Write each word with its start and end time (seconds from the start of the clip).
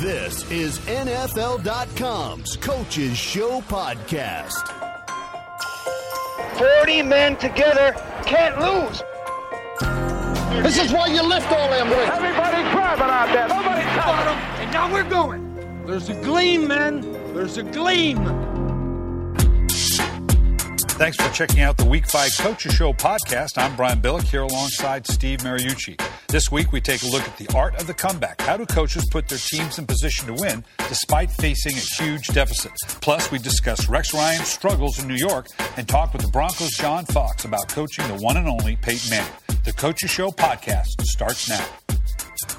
This 0.00 0.48
is 0.52 0.78
NFL.com's 0.86 2.56
Coaches 2.58 3.18
Show 3.18 3.60
podcast. 3.62 4.54
40 6.56 7.02
men 7.02 7.34
together 7.34 7.92
can't 8.24 8.60
lose. 8.60 9.02
This 10.62 10.78
is 10.78 10.92
why 10.92 11.08
you 11.08 11.20
lift 11.22 11.50
all 11.50 11.68
them 11.68 11.90
weights. 11.90 12.12
Everybody 12.12 12.62
grabbing 12.70 13.02
out 13.02 13.32
there. 13.32 13.48
Nobody 13.48 13.82
touching 13.82 14.24
them. 14.26 14.38
And 14.60 14.72
now 14.72 14.92
we're 14.92 15.02
going. 15.02 15.84
There's 15.84 16.08
a 16.08 16.14
gleam, 16.22 16.68
man. 16.68 17.00
There's 17.34 17.56
a 17.56 17.64
gleam. 17.64 18.24
Thanks 20.98 21.16
for 21.16 21.32
checking 21.32 21.60
out 21.60 21.76
the 21.76 21.84
Week 21.84 22.04
5 22.08 22.38
Coaches 22.38 22.74
Show 22.74 22.92
podcast. 22.92 23.56
I'm 23.56 23.76
Brian 23.76 24.02
Billick 24.02 24.24
here 24.24 24.42
alongside 24.42 25.06
Steve 25.06 25.38
Mariucci. 25.38 25.96
This 26.26 26.50
week 26.50 26.72
we 26.72 26.80
take 26.80 27.04
a 27.04 27.06
look 27.06 27.22
at 27.22 27.36
the 27.36 27.48
art 27.56 27.80
of 27.80 27.86
the 27.86 27.94
comeback. 27.94 28.40
How 28.40 28.56
do 28.56 28.66
coaches 28.66 29.06
put 29.08 29.28
their 29.28 29.38
teams 29.38 29.78
in 29.78 29.86
position 29.86 30.26
to 30.26 30.42
win 30.42 30.64
despite 30.88 31.30
facing 31.30 31.76
a 31.76 32.02
huge 32.02 32.26
deficit? 32.26 32.72
Plus, 33.00 33.30
we 33.30 33.38
discuss 33.38 33.88
Rex 33.88 34.12
Ryan's 34.12 34.48
struggles 34.48 35.00
in 35.00 35.06
New 35.06 35.14
York 35.14 35.46
and 35.76 35.88
talk 35.88 36.12
with 36.12 36.22
the 36.22 36.32
Broncos' 36.32 36.72
John 36.72 37.04
Fox 37.06 37.44
about 37.44 37.68
coaching 37.68 38.08
the 38.08 38.16
one 38.16 38.36
and 38.36 38.48
only 38.48 38.74
Peyton 38.74 39.08
Manning. 39.10 39.32
The 39.64 39.72
Coaches 39.74 40.10
Show 40.10 40.32
podcast 40.32 41.00
starts 41.02 41.48
now. 41.48 41.64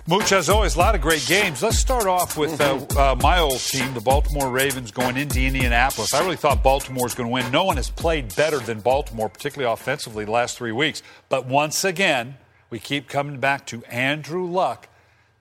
Mooch, 0.08 0.32
as 0.32 0.50
always, 0.50 0.76
a 0.76 0.80
lot 0.80 0.96
of 0.96 1.02
great 1.02 1.26
games. 1.28 1.62
Let's 1.62 1.78
start 1.78 2.08
off 2.08 2.38
with 2.38 2.60
uh, 2.60 2.86
uh, 2.98 3.16
my 3.22 3.40
old 3.40 3.60
team, 3.60 3.94
the 3.94 4.02
Baltimore 4.02 4.50
Ravens, 4.50 4.92
going 4.92 5.18
into 5.18 5.42
Indianapolis. 5.42 6.14
I 6.14 6.22
really 6.22 6.36
thought 6.36 6.64
Baltimore 6.64 7.04
was 7.04 7.14
going 7.14 7.30
to 7.30 7.34
win. 7.34 7.52
No 7.52 7.64
one 7.64 7.78
has 7.78 7.90
played 7.90 8.36
better 8.36 8.60
than 8.60 8.80
Baltimore, 8.80 9.30
particularly 9.30 9.72
offensively, 9.72 10.26
the 10.26 10.32
last 10.32 10.58
three 10.58 10.72
weeks. 10.72 11.04
But 11.30 11.46
once 11.46 11.84
again, 11.84 12.38
we 12.70 12.80
keep 12.80 13.08
coming 13.08 13.40
back 13.40 13.66
to 13.68 13.84
Andrew 13.86 14.46
Luck. 14.46 14.88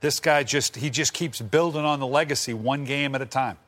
This 0.00 0.20
guy 0.20 0.44
just 0.44 0.76
he 0.76 0.90
just 0.90 1.12
keeps 1.12 1.40
building 1.40 1.84
on 1.84 1.98
the 1.98 2.06
legacy 2.06 2.54
one 2.54 2.84
game 2.84 3.14
at 3.14 3.22
a 3.22 3.26
time. 3.26 3.58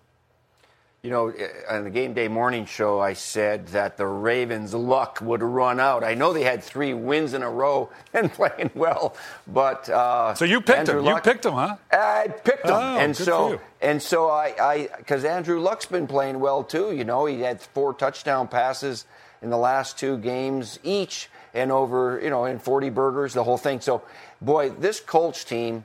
You 1.02 1.08
know, 1.08 1.32
on 1.70 1.84
the 1.84 1.90
game 1.90 2.12
day 2.12 2.28
morning 2.28 2.66
show, 2.66 3.00
I 3.00 3.14
said 3.14 3.68
that 3.68 3.96
the 3.96 4.06
Ravens' 4.06 4.74
luck 4.74 5.18
would 5.22 5.42
run 5.42 5.80
out. 5.80 6.04
I 6.04 6.12
know 6.12 6.34
they 6.34 6.42
had 6.44 6.62
three 6.62 6.92
wins 6.92 7.32
in 7.32 7.42
a 7.42 7.48
row 7.48 7.88
and 8.12 8.30
playing 8.30 8.70
well, 8.74 9.16
but 9.46 9.88
uh, 9.88 10.34
so 10.34 10.44
you 10.44 10.60
picked 10.60 10.80
Andrew 10.80 10.98
him. 10.98 11.06
Luck, 11.06 11.24
you 11.24 11.32
picked 11.32 11.46
him, 11.46 11.54
huh? 11.54 11.76
I 11.90 12.28
picked 12.28 12.66
him, 12.66 12.74
Oh, 12.74 12.98
and 12.98 13.16
so 13.16 13.58
and 13.80 14.02
so 14.02 14.28
I, 14.28 14.54
I, 14.60 14.88
because 14.98 15.24
Andrew 15.24 15.58
Luck's 15.58 15.86
been 15.86 16.06
playing 16.06 16.38
well 16.38 16.62
too. 16.62 16.92
You 16.94 17.04
know, 17.04 17.24
he 17.24 17.40
had 17.40 17.62
four 17.62 17.94
touchdown 17.94 18.46
passes 18.46 19.06
in 19.40 19.48
the 19.48 19.56
last 19.56 19.98
two 19.98 20.18
games 20.18 20.78
each, 20.82 21.30
and 21.54 21.72
over, 21.72 22.20
you 22.22 22.28
know, 22.28 22.44
in 22.44 22.58
40 22.58 22.90
burgers, 22.90 23.32
the 23.32 23.44
whole 23.44 23.56
thing. 23.56 23.80
So, 23.80 24.02
boy, 24.42 24.68
this 24.68 25.00
Colts 25.00 25.44
team, 25.44 25.84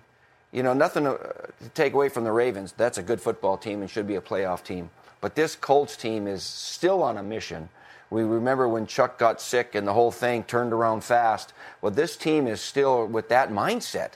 you 0.52 0.62
know, 0.62 0.74
nothing 0.74 1.06
to, 1.06 1.18
to 1.64 1.70
take 1.70 1.94
away 1.94 2.10
from 2.10 2.26
the 2.26 2.34
Ravens. 2.34 2.74
That's 2.74 2.98
a 2.98 3.04
good 3.04 3.22
football 3.22 3.58
team 3.58 3.80
and 3.80 3.90
should 3.90 4.08
be 4.08 4.16
a 4.16 4.22
playoff 4.22 4.62
team. 4.62 4.90
But 5.26 5.34
this 5.34 5.56
Colts 5.56 5.98
team 5.98 6.28
is 6.28 6.44
still 6.44 7.02
on 7.02 7.18
a 7.18 7.24
mission. 7.24 7.70
We 8.12 8.22
remember 8.22 8.70
when 8.70 8.86
Chuck 8.86 9.18
got 9.18 9.42
sick 9.42 9.74
and 9.74 9.88
the 9.88 9.94
whole 9.94 10.12
thing 10.12 10.44
turned 10.44 10.72
around 10.72 11.04
fast. 11.04 11.52
Well, 11.82 11.92
this 11.92 12.16
team 12.16 12.46
is 12.46 12.62
still 12.62 13.08
with 13.08 13.30
that 13.30 13.50
mindset, 13.50 14.12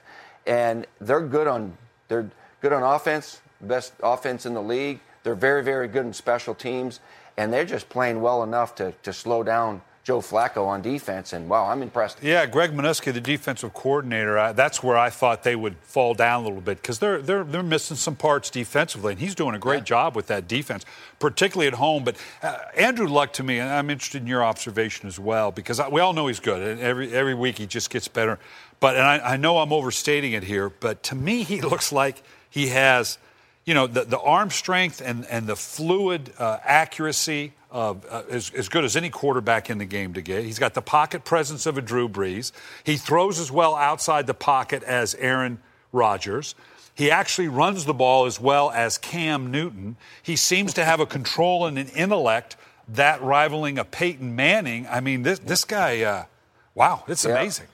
and 0.46 0.86
they're 1.02 1.26
good 1.26 1.48
on 1.48 1.76
they're 2.10 2.30
good 2.62 2.74
on 2.74 2.84
offense, 2.84 3.42
best 3.60 3.94
offense 4.04 4.46
in 4.46 4.54
the 4.54 4.62
league. 4.62 5.00
They're 5.24 5.34
very 5.34 5.64
very 5.64 5.88
good 5.88 6.06
in 6.06 6.14
special 6.14 6.54
teams, 6.54 7.00
and 7.38 7.52
they're 7.52 7.66
just 7.66 7.90
playing 7.90 8.22
well 8.22 8.44
enough 8.44 8.76
to 8.76 8.92
to 9.02 9.12
slow 9.12 9.42
down 9.42 9.82
Joe 10.10 10.22
Flacco 10.22 10.66
on 10.66 10.82
defense. 10.82 11.34
And 11.34 11.48
wow, 11.48 11.68
I'm 11.68 11.84
impressed. 11.84 12.24
Yeah, 12.24 12.48
Greg 12.48 12.72
Manusky, 12.72 13.14
the 13.14 13.22
defensive 13.22 13.76
coordinator, 13.76 14.40
I, 14.40 14.54
that's 14.54 14.82
where 14.82 14.98
I 14.98 15.12
thought 15.12 15.44
they 15.44 15.56
would 15.56 15.76
fall 15.84 16.16
down 16.16 16.42
a 16.42 16.44
little 16.48 16.62
bit 16.62 16.82
because 16.82 16.98
they're, 16.98 17.22
they're, 17.22 17.44
they're 17.44 17.62
missing 17.62 17.96
some 17.96 18.16
parts 18.16 18.50
defensively, 18.50 19.12
and 19.12 19.22
he's 19.22 19.36
doing 19.36 19.54
a 19.54 19.60
great 19.60 19.84
job 19.84 20.16
with 20.16 20.26
that 20.26 20.48
defense, 20.48 20.84
particularly 21.20 21.68
at 21.68 21.76
home. 21.76 22.04
But 22.04 22.16
uh, 22.42 22.58
Andrew 22.76 23.08
Luck, 23.08 23.34
to 23.34 23.44
me, 23.44 23.60
and 23.60 23.70
I'm 23.70 23.92
interested 23.92 24.24
in 24.24 24.28
your 24.28 24.44
observation 24.44 25.08
as 25.08 25.20
well 25.20 25.52
because 25.52 25.80
I, 25.80 25.90
we 25.90 26.02
all 26.02 26.14
know 26.14 26.26
he's 26.26 26.40
good, 26.40 26.60
and 26.60 26.82
every, 26.82 27.14
every 27.14 27.36
week 27.36 27.60
he 27.60 27.68
just 27.68 27.92
gets 27.92 28.08
better. 28.08 28.40
But, 28.80 28.96
and 28.96 29.06
I, 29.06 29.34
I 29.34 29.38
know 29.38 29.60
I'm 29.60 29.72
overstating 29.72 30.32
it 30.32 30.42
here, 30.42 30.72
but 30.72 31.04
to 31.04 31.14
me, 31.14 31.44
he 31.44 31.62
looks 31.72 31.92
like 31.92 32.24
he 32.50 32.70
has, 32.70 33.20
you 33.64 33.76
know, 33.76 33.86
the, 33.86 34.06
the 34.06 34.20
arm 34.20 34.50
strength 34.50 35.04
and, 35.06 35.28
and 35.28 35.46
the 35.46 35.56
fluid 35.56 36.34
uh, 36.40 36.58
accuracy 36.64 37.54
uh, 37.72 37.94
as, 38.30 38.52
as 38.52 38.70
good 38.70 38.84
as 38.84 38.96
any 38.96 39.10
quarterback 39.10 39.70
in 39.70 39.78
the 39.78 39.86
game 39.86 40.14
to 40.14 40.22
get. 40.22 40.44
He's 40.44 40.60
got 40.60 40.74
the 40.74 40.82
pocket 40.82 41.24
presence 41.24 41.66
of 41.66 41.78
a 41.78 41.82
Drew 41.82 42.10
Brees. 42.10 42.52
He 42.84 42.98
throws 42.98 43.40
as 43.40 43.52
well 43.52 43.76
outside 43.76 44.28
the 44.28 44.34
pocket 44.34 44.84
as 44.84 45.16
Aaron 45.16 45.60
Rodgers. 45.92 46.56
He 46.96 47.10
actually 47.12 47.48
runs 47.48 47.86
the 47.86 47.94
ball 47.94 48.26
as 48.26 48.40
well 48.42 48.72
as 48.72 48.98
Cam 48.98 49.52
Newton. 49.52 49.96
He 50.22 50.36
seems 50.36 50.74
to 50.74 50.84
have 50.84 51.00
a 51.00 51.06
control 51.06 51.66
and 51.66 51.78
an 51.78 51.88
intellect 51.90 52.58
that 52.90 53.22
rivaling 53.22 53.78
a 53.78 53.86
Peyton 53.86 54.36
Manning. 54.36 54.88
I 54.90 55.00
mean, 55.00 55.22
this 55.24 55.40
this 55.40 55.64
guy, 55.64 56.02
uh, 56.02 56.26
wow, 56.76 57.04
it's 57.08 57.24
Yeah. 57.24 57.34
amazing. 57.40 57.68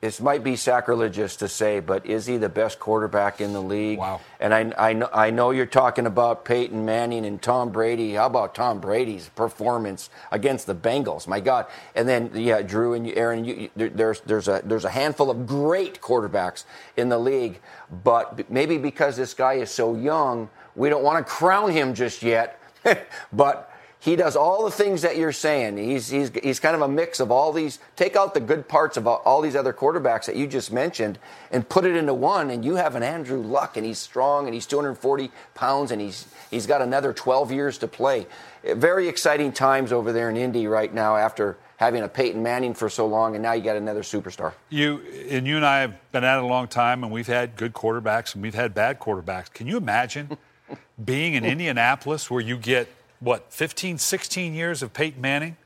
This 0.00 0.18
might 0.18 0.42
be 0.42 0.56
sacrilegious 0.56 1.36
to 1.36 1.48
say, 1.48 1.78
but 1.80 2.06
is 2.06 2.24
he 2.24 2.38
the 2.38 2.48
best 2.48 2.78
quarterback 2.80 3.38
in 3.38 3.52
the 3.52 3.60
league? 3.60 3.98
Wow. 3.98 4.22
And 4.40 4.54
I, 4.54 4.72
I, 4.78 4.92
know, 4.94 5.10
I 5.12 5.28
know 5.28 5.50
you're 5.50 5.66
talking 5.66 6.06
about 6.06 6.46
Peyton 6.46 6.86
Manning 6.86 7.26
and 7.26 7.40
Tom 7.42 7.68
Brady. 7.70 8.14
How 8.14 8.24
about 8.24 8.54
Tom 8.54 8.80
Brady's 8.80 9.28
performance 9.28 10.08
against 10.32 10.66
the 10.66 10.74
Bengals? 10.74 11.26
My 11.26 11.38
God! 11.40 11.66
And 11.94 12.08
then 12.08 12.30
yeah, 12.32 12.62
Drew 12.62 12.94
and 12.94 13.06
Aaron, 13.08 13.44
you, 13.44 13.54
you, 13.54 13.70
there- 13.76 13.90
there's 13.90 14.20
there's 14.22 14.48
a 14.48 14.62
there's 14.64 14.86
a 14.86 14.90
handful 14.90 15.30
of 15.30 15.46
great 15.46 16.00
quarterbacks 16.00 16.64
in 16.96 17.10
the 17.10 17.18
league, 17.18 17.60
but 18.02 18.50
maybe 18.50 18.78
because 18.78 19.18
this 19.18 19.34
guy 19.34 19.54
is 19.54 19.70
so 19.70 19.94
young, 19.94 20.48
we 20.76 20.88
don't 20.88 21.02
want 21.04 21.18
to 21.26 21.30
crown 21.30 21.70
him 21.72 21.92
just 21.92 22.22
yet. 22.22 22.58
but 23.34 23.69
he 24.00 24.16
does 24.16 24.34
all 24.34 24.64
the 24.64 24.70
things 24.70 25.02
that 25.02 25.18
you're 25.18 25.30
saying. 25.30 25.76
He's, 25.76 26.08
he's, 26.08 26.30
he's 26.42 26.58
kind 26.58 26.74
of 26.74 26.80
a 26.80 26.88
mix 26.88 27.20
of 27.20 27.30
all 27.30 27.52
these, 27.52 27.78
take 27.96 28.16
out 28.16 28.32
the 28.32 28.40
good 28.40 28.66
parts 28.66 28.96
of 28.96 29.06
all, 29.06 29.42
these 29.42 29.54
other 29.54 29.74
quarterbacks 29.74 30.24
that 30.24 30.36
you 30.36 30.46
just 30.46 30.72
mentioned 30.72 31.18
and 31.50 31.68
put 31.68 31.84
it 31.84 31.94
into 31.94 32.14
one, 32.14 32.50
and 32.50 32.64
you 32.64 32.76
have 32.76 32.94
an 32.94 33.02
Andrew 33.02 33.42
Luck, 33.42 33.76
and 33.76 33.84
he's 33.84 33.98
strong, 33.98 34.46
and 34.46 34.54
he's 34.54 34.64
240 34.66 35.30
pounds, 35.54 35.90
and 35.90 36.00
he's, 36.00 36.26
he's 36.50 36.66
got 36.66 36.80
another 36.80 37.12
12 37.12 37.52
years 37.52 37.76
to 37.78 37.86
play. 37.86 38.26
Very 38.64 39.06
exciting 39.06 39.52
times 39.52 39.92
over 39.92 40.12
there 40.12 40.30
in 40.30 40.36
Indy 40.36 40.66
right 40.66 40.92
now 40.92 41.16
after 41.16 41.58
having 41.76 42.02
a 42.02 42.08
Peyton 42.08 42.42
Manning 42.42 42.72
for 42.72 42.88
so 42.88 43.06
long, 43.06 43.34
and 43.34 43.42
now 43.42 43.52
you 43.52 43.62
got 43.62 43.76
another 43.76 44.02
superstar. 44.02 44.52
You 44.68 45.00
and 45.30 45.46
you 45.46 45.56
and 45.56 45.64
I 45.64 45.80
have 45.80 46.12
been 46.12 46.24
at 46.24 46.36
it 46.38 46.44
a 46.44 46.46
long 46.46 46.68
time, 46.68 47.02
and 47.02 47.10
we've 47.10 47.26
had 47.26 47.56
good 47.56 47.72
quarterbacks 47.72 48.34
and 48.34 48.42
we've 48.42 48.54
had 48.54 48.74
bad 48.74 49.00
quarterbacks. 49.00 49.50
Can 49.50 49.66
you 49.66 49.78
imagine 49.78 50.36
being 51.04 51.34
in 51.34 51.44
Indianapolis 51.46 52.30
where 52.30 52.42
you 52.42 52.58
get 52.58 52.86
what 53.20 53.52
15, 53.52 53.98
16 53.98 54.54
years 54.54 54.82
of 54.82 54.92
Peyton 54.92 55.20
Manning, 55.20 55.56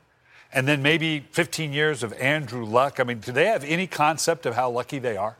and 0.53 0.67
then 0.67 0.81
maybe 0.81 1.25
15 1.31 1.73
years 1.73 2.03
of 2.03 2.13
Andrew 2.13 2.65
Luck? 2.65 2.99
I 2.99 3.03
mean, 3.03 3.19
do 3.19 3.31
they 3.31 3.45
have 3.45 3.63
any 3.63 3.87
concept 3.87 4.45
of 4.45 4.55
how 4.55 4.69
lucky 4.69 4.99
they 4.99 5.17
are? 5.17 5.37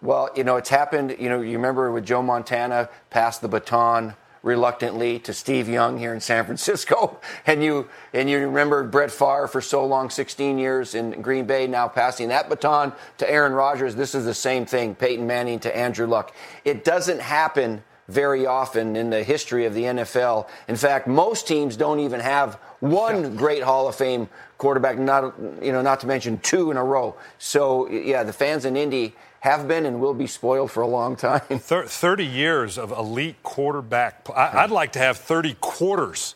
Well, 0.00 0.28
you 0.36 0.44
know, 0.44 0.56
it's 0.56 0.68
happened. 0.68 1.16
You 1.18 1.30
know, 1.30 1.40
you 1.40 1.56
remember 1.56 1.90
with 1.90 2.04
Joe 2.04 2.22
Montana 2.22 2.90
passed 3.08 3.40
the 3.40 3.48
baton 3.48 4.14
reluctantly 4.42 5.18
to 5.20 5.32
Steve 5.32 5.66
Young 5.66 5.98
here 5.98 6.12
in 6.12 6.20
San 6.20 6.44
Francisco, 6.44 7.18
and 7.46 7.64
you 7.64 7.88
and 8.12 8.28
you 8.28 8.38
remember 8.38 8.84
Brett 8.84 9.10
Favre 9.10 9.48
for 9.48 9.62
so 9.62 9.86
long, 9.86 10.10
16 10.10 10.58
years 10.58 10.94
in 10.94 11.22
Green 11.22 11.46
Bay, 11.46 11.66
now 11.66 11.88
passing 11.88 12.28
that 12.28 12.50
baton 12.50 12.92
to 13.16 13.30
Aaron 13.30 13.54
Rodgers. 13.54 13.94
This 13.94 14.14
is 14.14 14.26
the 14.26 14.34
same 14.34 14.66
thing, 14.66 14.94
Peyton 14.94 15.26
Manning 15.26 15.60
to 15.60 15.74
Andrew 15.74 16.06
Luck. 16.06 16.34
It 16.66 16.84
doesn't 16.84 17.20
happen 17.20 17.82
very 18.08 18.46
often 18.46 18.96
in 18.96 19.10
the 19.10 19.22
history 19.22 19.64
of 19.66 19.74
the 19.74 19.84
NFL. 19.84 20.48
In 20.68 20.76
fact, 20.76 21.06
most 21.06 21.46
teams 21.46 21.76
don't 21.76 22.00
even 22.00 22.20
have 22.20 22.54
one 22.80 23.36
great 23.36 23.62
Hall 23.62 23.88
of 23.88 23.94
Fame 23.94 24.28
quarterback, 24.58 24.98
not 24.98 25.34
you 25.62 25.72
know, 25.72 25.82
not 25.82 26.00
to 26.00 26.06
mention 26.06 26.38
two 26.38 26.70
in 26.70 26.76
a 26.76 26.84
row. 26.84 27.14
So 27.38 27.88
yeah, 27.88 28.22
the 28.22 28.32
fans 28.32 28.64
in 28.64 28.76
Indy 28.76 29.14
have 29.40 29.68
been 29.68 29.84
and 29.84 30.00
will 30.00 30.14
be 30.14 30.26
spoiled 30.26 30.70
for 30.70 30.82
a 30.82 30.86
long 30.86 31.16
time. 31.16 31.40
30 31.40 32.24
years 32.24 32.78
of 32.78 32.92
elite 32.92 33.42
quarterback. 33.42 34.26
I'd 34.34 34.70
like 34.70 34.92
to 34.92 34.98
have 34.98 35.18
30 35.18 35.56
quarters 35.60 36.34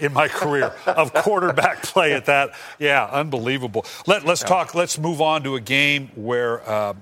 in 0.00 0.12
my 0.12 0.28
career 0.28 0.72
of 0.86 1.12
quarterback 1.14 1.82
play 1.84 2.12
at 2.12 2.26
that. 2.26 2.54
Yeah, 2.78 3.04
unbelievable. 3.04 3.86
Let, 4.06 4.24
let's 4.24 4.42
talk, 4.42 4.74
let's 4.74 4.98
move 4.98 5.20
on 5.20 5.44
to 5.44 5.56
a 5.56 5.60
game 5.60 6.10
where 6.16 6.68
uh, 6.68 6.94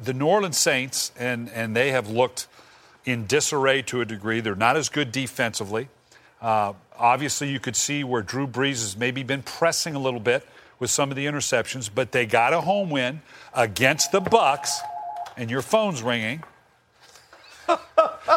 the 0.00 0.12
New 0.12 0.26
Orleans 0.26 0.58
Saints, 0.58 1.10
and, 1.18 1.48
and 1.50 1.74
they 1.74 1.92
have 1.92 2.10
looked 2.10 2.48
in 3.06 3.26
disarray 3.26 3.80
to 3.82 4.00
a 4.00 4.04
degree. 4.04 4.40
They're 4.40 4.54
not 4.54 4.76
as 4.76 4.88
good 4.90 5.12
defensively. 5.12 5.88
Uh, 6.42 6.74
obviously, 6.98 7.48
you 7.50 7.58
could 7.60 7.76
see 7.76 8.04
where 8.04 8.20
Drew 8.20 8.46
Brees 8.46 8.80
has 8.82 8.96
maybe 8.96 9.22
been 9.22 9.42
pressing 9.42 9.94
a 9.94 9.98
little 9.98 10.20
bit 10.20 10.46
with 10.78 10.90
some 10.90 11.10
of 11.10 11.16
the 11.16 11.24
interceptions, 11.24 11.88
but 11.92 12.12
they 12.12 12.26
got 12.26 12.52
a 12.52 12.60
home 12.60 12.90
win 12.90 13.22
against 13.54 14.12
the 14.12 14.20
Bucs, 14.20 14.72
and 15.36 15.50
your 15.50 15.62
phone's 15.62 16.02
ringing. 16.02 16.42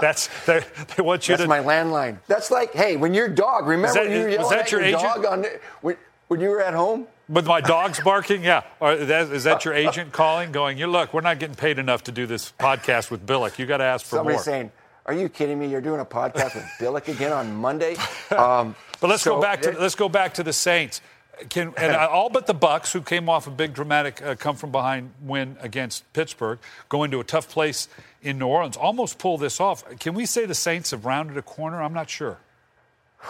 That's 0.02 0.30
they, 0.46 0.64
they 0.96 1.04
want 1.04 1.28
you 1.28 1.34
That's 1.34 1.44
to. 1.44 1.50
my 1.50 1.60
landline. 1.60 2.20
That's 2.28 2.50
like, 2.50 2.74
hey, 2.74 2.96
when 2.96 3.14
your 3.14 3.28
dog, 3.28 3.68
remember 3.68 3.94
that- 3.94 4.04
when 4.06 4.12
you 4.12 4.20
were 4.22 4.26
was 4.30 4.34
yelling 4.38 4.50
that 4.52 4.60
at 4.66 4.72
your 4.72 4.82
your, 4.86 4.92
dog 5.00 5.26
on 5.26 5.46
when, 5.82 5.98
when 6.30 6.40
you 6.40 6.50
were 6.50 6.62
at 6.62 6.74
home? 6.74 7.08
With 7.30 7.46
my 7.46 7.62
dogs 7.62 8.00
barking, 8.00 8.44
yeah. 8.44 8.64
Or 8.80 8.96
that, 8.96 9.32
is 9.32 9.44
that 9.44 9.64
your 9.64 9.76
agent 9.76 10.12
calling, 10.12 10.52
going, 10.52 10.80
"You 10.80 10.88
look, 10.88 11.14
we're 11.14 11.22
not 11.22 11.38
getting 11.38 11.56
paid 11.56 11.78
enough 11.78 12.04
to 12.06 12.12
do 12.12 12.26
this 12.26 12.52
podcast 12.58 13.12
with 13.12 13.24
Billick. 13.26 13.60
You 13.60 13.68
got 13.68 13.78
to 13.78 13.84
ask 13.84 14.04
for 14.04 14.16
Somebody 14.16 14.36
more." 14.38 14.44
saying, 14.44 14.72
Are 15.06 15.14
you 15.14 15.30
kidding 15.30 15.60
me? 15.60 15.68
You're 15.68 15.80
doing 15.80 16.00
a 16.00 16.06
podcast 16.06 16.56
with 16.56 16.66
Billick 16.80 17.08
again 17.08 17.32
on 17.32 17.54
Monday? 17.56 17.96
Um, 18.32 18.76
but 19.02 19.10
let's 19.10 19.24
so, 19.24 19.36
go 19.36 19.42
back 19.42 19.62
to 19.64 19.72
let's 19.72 19.96
go 19.96 20.08
back 20.08 20.36
to 20.36 20.44
the 20.44 20.54
Saints. 20.54 21.02
Can, 21.50 21.74
and 21.78 21.96
all 21.96 22.30
but 22.30 22.48
the 22.48 22.54
Bucs, 22.54 22.92
who 22.92 23.02
came 23.02 23.28
off 23.28 23.48
a 23.48 23.52
big 23.52 23.74
dramatic 23.74 24.22
uh, 24.22 24.36
come 24.36 24.56
from 24.56 24.72
behind 24.72 25.12
win 25.22 25.58
against 25.62 26.12
Pittsburgh, 26.14 26.60
going 26.90 27.12
to 27.12 27.20
a 27.20 27.24
tough 27.24 27.50
place 27.50 27.88
in 28.22 28.38
New 28.38 28.48
Orleans, 28.48 28.78
almost 28.78 29.18
pull 29.18 29.38
this 29.38 29.60
off. 29.60 29.84
Can 30.00 30.14
we 30.14 30.26
say 30.26 30.46
the 30.46 30.56
Saints 30.56 30.92
have 30.92 31.06
rounded 31.06 31.38
a 31.38 31.42
corner? 31.42 31.82
I'm 31.82 31.94
not 31.94 32.10
sure. 32.10 32.38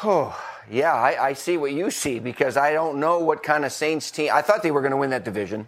Oh, 0.04 0.40
yeah, 0.70 0.94
I, 0.94 1.30
I 1.30 1.34
see 1.34 1.58
what 1.58 1.72
you 1.72 1.92
see 1.92 2.20
because 2.20 2.58
I 2.58 2.74
don't 2.74 3.00
know 3.00 3.20
what 3.20 3.44
kind 3.44 3.66
of 3.66 3.72
Saints 3.72 4.12
team. 4.12 4.30
I 4.32 4.42
thought 4.42 4.64
they 4.64 4.72
were 4.72 4.82
going 4.82 4.92
to 4.92 4.98
win 4.98 5.10
that 5.10 5.26
division, 5.26 5.68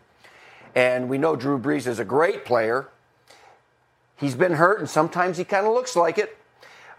and 0.75 1.09
we 1.09 1.17
know 1.17 1.35
Drew 1.35 1.59
Brees 1.59 1.87
is 1.87 1.99
a 1.99 2.05
great 2.05 2.45
player. 2.45 2.87
He's 4.15 4.35
been 4.35 4.53
hurt, 4.53 4.79
and 4.79 4.89
sometimes 4.89 5.37
he 5.37 5.43
kind 5.43 5.65
of 5.65 5.73
looks 5.73 5.95
like 5.95 6.17
it. 6.17 6.37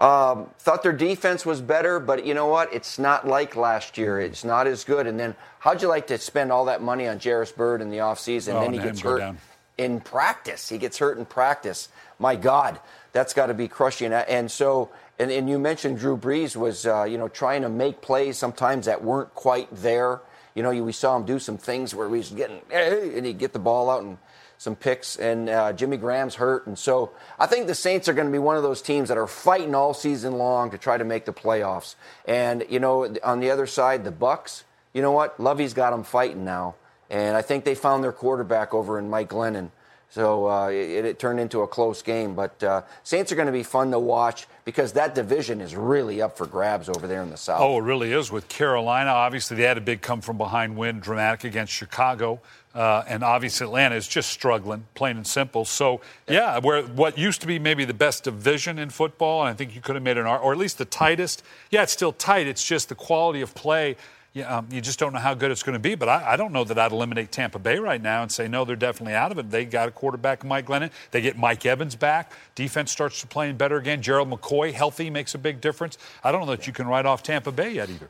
Um, 0.01 0.49
thought 0.59 0.83
their 0.83 0.93
defense 0.93 1.47
was 1.47 1.61
better, 1.61 2.01
but 2.01 2.27
you 2.27 2.35
know 2.35 2.49
what? 2.49 2.75
It's 2.75 2.99
not 2.99 3.29
like 3.29 3.55
last 3.55 3.97
year. 3.97 4.19
It's 4.19 4.43
not 4.43 4.67
as 4.67 4.83
good. 4.83 5.07
And 5.07 5.21
then, 5.21 5.37
how'd 5.61 5.81
you 5.81 5.87
like 5.87 6.09
to 6.09 6.19
spend 6.19 6.51
all 6.51 6.65
that 6.65 6.83
money 6.83 7.07
on 7.07 7.21
Jairus 7.21 7.53
Byrd 7.53 7.81
in 7.81 7.89
the 7.89 7.99
offseason? 7.99 8.55
Oh, 8.55 8.61
then 8.63 8.73
he 8.73 8.81
gets 8.81 9.01
hurt 9.01 9.19
down. 9.19 9.39
In 9.83 10.01
practice. 10.01 10.69
He 10.69 10.79
gets 10.79 10.99
hurt 10.99 11.19
in 11.19 11.25
practice. 11.25 11.89
My 12.19 12.37
God, 12.37 12.79
that's 13.13 13.35
got 13.35 13.47
to 13.47 13.55
be 13.55 13.69
crushing. 13.69 14.13
And 14.13 14.51
so, 14.51 14.91
and, 15.19 15.31
and 15.31 15.49
you 15.49 15.59
mentioned 15.59 15.99
Drew 15.99 16.17
Brees 16.17 16.55
was, 16.55 16.87
uh, 16.87 17.05
you 17.05 17.19
know, 17.19 17.29
trying 17.29 17.63
to 17.63 17.69
make 17.69 18.01
plays 18.01 18.39
sometimes 18.39 18.87
that 18.87 19.03
weren't 19.03 19.35
quite 19.35 19.69
there. 19.73 20.21
You 20.55 20.63
know, 20.63 20.71
we 20.71 20.93
saw 20.93 21.17
him 21.17 21.25
do 21.25 21.39
some 21.39 21.59
things 21.59 21.95
where 21.95 22.15
he's 22.15 22.31
getting, 22.31 22.61
and 22.71 23.27
he'd 23.27 23.39
get 23.39 23.53
the 23.53 23.59
ball 23.59 23.91
out 23.91 24.03
and 24.03 24.19
some 24.63 24.77
picks, 24.77 25.17
and 25.17 25.49
uh, 25.49 25.73
Jimmy 25.73 25.97
Graham's 25.97 26.37
hurt, 26.37 26.69
and 26.69 26.79
so 26.79 27.11
I 27.37 27.47
think 27.47 27.67
the 27.67 27.75
Saints 27.75 28.09
are 28.09 28.13
going 28.13 28.29
to 28.29 28.33
be 28.33 28.39
one 28.39 28.57
of 28.57 28.63
those 28.63 28.81
teams 28.81 29.09
that 29.09 29.19
are 29.19 29.27
fighting 29.27 29.75
all 29.75 29.93
season 29.93 30.35
long 30.35 30.71
to 30.71 30.79
try 30.79 30.97
to 30.97 31.05
make 31.05 31.25
the 31.25 31.33
playoffs. 31.33 31.97
And 32.27 32.65
you 32.71 32.79
know, 32.79 33.13
on 33.25 33.41
the 33.41 33.51
other 33.51 33.67
side, 33.67 34.05
the 34.05 34.13
Bucs. 34.13 34.63
You 34.93 35.03
know 35.03 35.11
what? 35.11 35.41
Lovie's 35.41 35.75
got 35.75 35.91
them 35.91 36.05
fighting 36.05 36.45
now, 36.45 36.77
and 37.13 37.37
I 37.37 37.43
think 37.43 37.65
they 37.65 37.75
found 37.75 38.03
their 38.03 38.11
quarterback 38.11 38.73
over 38.73 38.99
in 38.99 39.09
Mike 39.09 39.29
Glennon. 39.29 39.71
So 40.09 40.47
uh, 40.47 40.69
it, 40.69 41.07
it, 41.07 41.19
turned 41.19 41.41
into 41.41 41.61
a 41.61 41.67
close 41.67 42.03
game. 42.03 42.35
But 42.35 42.63
uh, 42.63 42.83
Saints 43.03 43.33
are 43.33 43.35
going 43.35 43.47
to 43.47 43.53
be 43.53 43.63
fun 43.63 43.91
to 43.93 43.99
watch 43.99 44.47
because 44.67 44.93
that 44.93 45.15
division 45.15 45.63
is 45.63 45.75
really 45.75 46.21
up 46.21 46.37
for 46.37 46.47
grabs 46.47 46.91
over 46.91 47.07
there 47.07 47.23
in 47.23 47.31
the 47.31 47.37
South. 47.39 47.63
Oh, 47.63 47.79
it 47.79 47.83
really 47.83 48.13
is 48.13 48.31
with 48.31 48.47
Carolina. 48.49 49.09
Obviously, 49.09 49.57
they 49.57 49.63
had 49.63 49.79
a 49.79 49.83
big 49.83 50.03
come 50.03 50.21
from 50.21 50.37
behind 50.37 50.77
win, 50.77 51.01
dramatic 51.01 51.45
against 51.45 51.73
Chicago. 51.73 52.41
Uh, 52.75 53.05
and 53.09 53.23
obviously, 53.23 53.67
Atlanta 53.67 53.95
is 53.95 54.07
just 54.07 54.31
struggling, 54.31 54.85
plain 54.95 55.17
and 55.17 55.27
simple. 55.27 55.65
So, 55.65 56.03
yeah, 56.29 56.59
where 56.59 56.83
what 56.83 57.17
used 57.17 57.41
to 57.43 57.47
be 57.47 57.59
maybe 57.59 57.87
the 57.87 57.95
best 57.95 58.25
division 58.25 58.79
in 58.79 58.91
football, 58.91 59.41
and 59.41 59.49
I 59.49 59.55
think 59.55 59.75
you 59.75 59.81
could 59.81 59.95
have 59.95 60.03
made 60.03 60.19
an 60.19 60.27
or 60.27 60.53
at 60.53 60.59
least 60.59 60.77
the 60.77 60.85
tightest. 60.85 61.43
Yeah, 61.71 61.83
it's 61.85 61.93
still 61.93 62.13
tight. 62.13 62.47
It's 62.47 62.67
just 62.67 62.91
the 62.91 62.95
quality 62.95 63.41
of 63.41 63.55
play 63.55 63.97
yeah, 64.35 64.57
um, 64.57 64.67
you 64.71 64.81
just 64.81 64.99
don't 64.99 65.13
know 65.13 65.19
how 65.19 65.35
good 65.35 65.51
it's 65.51 65.63
going 65.63 65.75
to 65.75 65.79
be. 65.79 65.95
But 65.95 66.09
I, 66.09 66.33
I, 66.33 66.37
don't 66.37 66.53
know 66.53 66.65
that 66.65 66.79
I'd 66.79 66.93
eliminate 66.93 67.31
Tampa 67.31 67.59
Bay 67.59 67.79
right 67.79 68.01
now 68.01 68.23
and 68.23 68.33
say, 68.33 68.49
no, 68.49 68.65
they're 68.65 68.77
definitely 68.77 69.15
out 69.15 69.31
of 69.31 69.39
it. 69.39 69.51
They 69.51 69.67
got 69.67 69.89
a 69.89 69.91
quarterback, 69.91 70.43
Mike 70.43 70.67
Glennon. 70.67 70.91
They 71.11 71.21
get 71.21 71.37
Mike 71.37 71.67
Evans 71.67 71.95
back. 71.95 72.33
Defense 72.55 72.91
starts 72.91 73.21
to 73.21 73.27
playing 73.27 73.57
better 73.57 73.77
again. 73.77 74.01
Gerald 74.01 74.31
McCoy, 74.31 74.73
healthy, 74.73 75.11
makes 75.11 75.35
a 75.35 75.39
big 75.39 75.61
difference. 75.61 75.99
I 76.25 76.33
don't 76.33 76.47
know 76.47 76.57
that 76.57 76.67
you 76.67 76.73
can 76.73 76.87
write 76.87 77.05
off 77.05 77.23
Tampa 77.23 77.53
Bay 77.53 77.73
yet 77.73 77.91
either. 77.91 78.09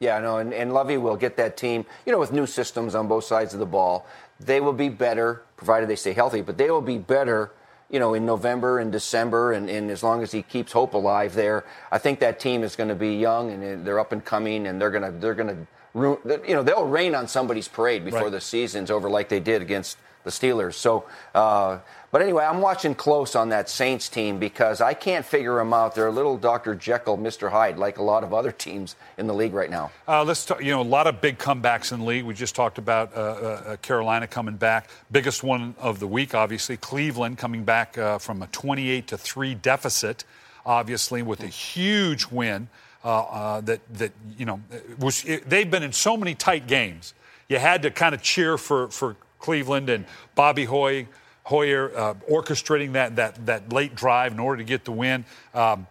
Yeah, 0.00 0.20
no, 0.20 0.36
and, 0.36 0.54
and 0.54 0.72
Lovie 0.72 0.96
will 0.96 1.16
get 1.16 1.36
that 1.38 1.56
team, 1.56 1.84
you 2.06 2.12
know, 2.12 2.20
with 2.20 2.30
new 2.30 2.46
systems 2.46 2.94
on 2.94 3.08
both 3.08 3.24
sides 3.24 3.52
of 3.52 3.58
the 3.58 3.66
ball. 3.66 4.06
They 4.38 4.60
will 4.60 4.72
be 4.72 4.88
better, 4.88 5.42
provided 5.56 5.88
they 5.88 5.96
stay 5.96 6.12
healthy, 6.12 6.40
but 6.40 6.56
they 6.56 6.70
will 6.70 6.82
be 6.82 6.98
better 6.98 7.50
you 7.90 7.98
know, 7.98 8.14
in 8.14 8.26
November 8.26 8.78
and 8.78 8.92
December, 8.92 9.52
and, 9.52 9.70
and, 9.70 9.90
as 9.90 10.02
long 10.02 10.22
as 10.22 10.30
he 10.30 10.42
keeps 10.42 10.72
hope 10.72 10.92
alive 10.94 11.34
there, 11.34 11.64
I 11.90 11.98
think 11.98 12.20
that 12.20 12.38
team 12.38 12.62
is 12.62 12.76
going 12.76 12.90
to 12.90 12.94
be 12.94 13.16
young 13.16 13.50
and 13.50 13.86
they're 13.86 13.98
up 13.98 14.12
and 14.12 14.24
coming, 14.24 14.66
and 14.66 14.80
they're 14.80 14.90
going 14.90 15.10
to 15.10 15.18
they're 15.18 15.34
going 15.34 15.48
to 15.48 15.66
you 15.94 16.54
know, 16.54 16.62
they'll 16.62 16.86
rain 16.86 17.14
on 17.14 17.28
somebody's 17.28 17.68
parade 17.68 18.04
before 18.04 18.24
right. 18.24 18.30
the 18.30 18.40
season's 18.40 18.90
over, 18.90 19.08
like 19.08 19.28
they 19.28 19.40
did 19.40 19.62
against 19.62 19.98
the 20.24 20.30
Steelers. 20.30 20.74
So, 20.74 21.04
uh, 21.34 21.78
but 22.10 22.22
anyway, 22.22 22.44
I'm 22.44 22.60
watching 22.60 22.94
close 22.94 23.34
on 23.34 23.50
that 23.50 23.68
Saints 23.68 24.08
team 24.08 24.38
because 24.38 24.80
I 24.80 24.94
can't 24.94 25.26
figure 25.26 25.56
them 25.56 25.74
out. 25.74 25.94
They're 25.94 26.06
a 26.06 26.12
little 26.12 26.38
Dr. 26.38 26.74
Jekyll, 26.74 27.18
Mr. 27.18 27.50
Hyde, 27.50 27.76
like 27.76 27.98
a 27.98 28.02
lot 28.02 28.24
of 28.24 28.32
other 28.32 28.50
teams 28.50 28.96
in 29.18 29.26
the 29.26 29.34
league 29.34 29.52
right 29.52 29.70
now. 29.70 29.90
Uh, 30.06 30.24
let's 30.24 30.46
talk, 30.46 30.62
you 30.64 30.70
know, 30.70 30.80
a 30.80 30.82
lot 30.82 31.06
of 31.06 31.20
big 31.20 31.38
comebacks 31.38 31.92
in 31.92 32.00
the 32.00 32.06
league. 32.06 32.24
We 32.24 32.32
just 32.32 32.54
talked 32.54 32.78
about 32.78 33.14
uh, 33.14 33.20
uh 33.20 33.76
Carolina 33.76 34.26
coming 34.26 34.56
back. 34.56 34.88
Biggest 35.12 35.42
one 35.42 35.74
of 35.78 36.00
the 36.00 36.06
week, 36.06 36.34
obviously, 36.34 36.78
Cleveland 36.78 37.36
coming 37.36 37.64
back 37.64 37.98
uh, 37.98 38.18
from 38.18 38.42
a 38.42 38.46
28 38.48 39.06
to 39.08 39.18
3 39.18 39.54
deficit, 39.56 40.24
obviously, 40.64 41.22
with 41.22 41.42
a 41.42 41.48
huge 41.48 42.26
win. 42.26 42.68
Uh, 43.04 43.20
uh, 43.20 43.60
that 43.60 43.80
that 43.94 44.10
you 44.36 44.44
know 44.44 44.60
was 44.98 45.24
it, 45.24 45.48
they've 45.48 45.70
been 45.70 45.84
in 45.84 45.92
so 45.92 46.16
many 46.16 46.34
tight 46.34 46.66
games. 46.66 47.14
You 47.48 47.58
had 47.58 47.82
to 47.82 47.92
kind 47.92 48.12
of 48.12 48.22
cheer 48.22 48.58
for 48.58 48.88
for 48.88 49.14
Cleveland 49.38 49.88
and 49.88 50.04
Bobby 50.34 50.64
Hoy, 50.64 51.06
Hoyer 51.48 51.90
uh, 51.96 52.14
orchestrating 52.30 52.92
that 52.92 53.16
that 53.16 53.46
that 53.46 53.72
late 53.72 53.94
drive 53.94 54.32
in 54.32 54.38
order 54.38 54.58
to 54.58 54.64
get 54.64 54.84
the 54.84 54.92
win. 54.92 55.24
Um, 55.54 55.86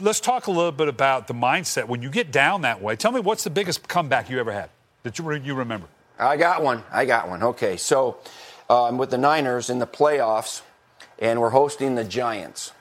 let's 0.00 0.20
talk 0.20 0.46
a 0.46 0.50
little 0.50 0.72
bit 0.72 0.88
about 0.88 1.26
the 1.26 1.34
mindset 1.34 1.86
when 1.86 2.00
you 2.00 2.08
get 2.08 2.32
down 2.32 2.62
that 2.62 2.80
way. 2.80 2.96
Tell 2.96 3.12
me 3.12 3.20
what's 3.20 3.44
the 3.44 3.50
biggest 3.50 3.86
comeback 3.88 4.30
you 4.30 4.40
ever 4.40 4.52
had 4.52 4.70
that 5.02 5.18
you 5.18 5.30
you 5.34 5.54
remember? 5.54 5.86
I 6.18 6.38
got 6.38 6.62
one. 6.62 6.82
I 6.90 7.04
got 7.04 7.28
one. 7.28 7.42
Okay, 7.42 7.76
so 7.76 8.16
I'm 8.70 8.94
um, 8.94 8.98
with 8.98 9.10
the 9.10 9.18
Niners 9.18 9.68
in 9.68 9.80
the 9.80 9.86
playoffs, 9.86 10.62
and 11.18 11.42
we're 11.42 11.50
hosting 11.50 11.94
the 11.94 12.04
Giants, 12.04 12.72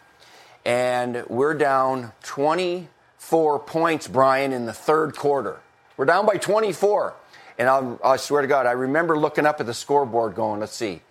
and 0.64 1.26
we're 1.28 1.54
down 1.54 2.14
24 2.24 3.60
points, 3.60 4.08
Brian, 4.08 4.54
in 4.54 4.66
the 4.66 4.74
third 4.74 5.18
quarter. 5.18 5.60
We're 5.98 6.06
down 6.06 6.26
by 6.26 6.38
24. 6.38 7.14
And 7.58 7.70
I'll, 7.70 8.00
i 8.04 8.16
swear 8.16 8.42
to 8.42 8.48
God, 8.48 8.66
I 8.66 8.72
remember 8.72 9.18
looking 9.18 9.46
up 9.46 9.60
at 9.60 9.66
the 9.66 9.74
scoreboard 9.74 10.34
going, 10.34 10.62
let's 10.62 10.76
see, 10.76 11.02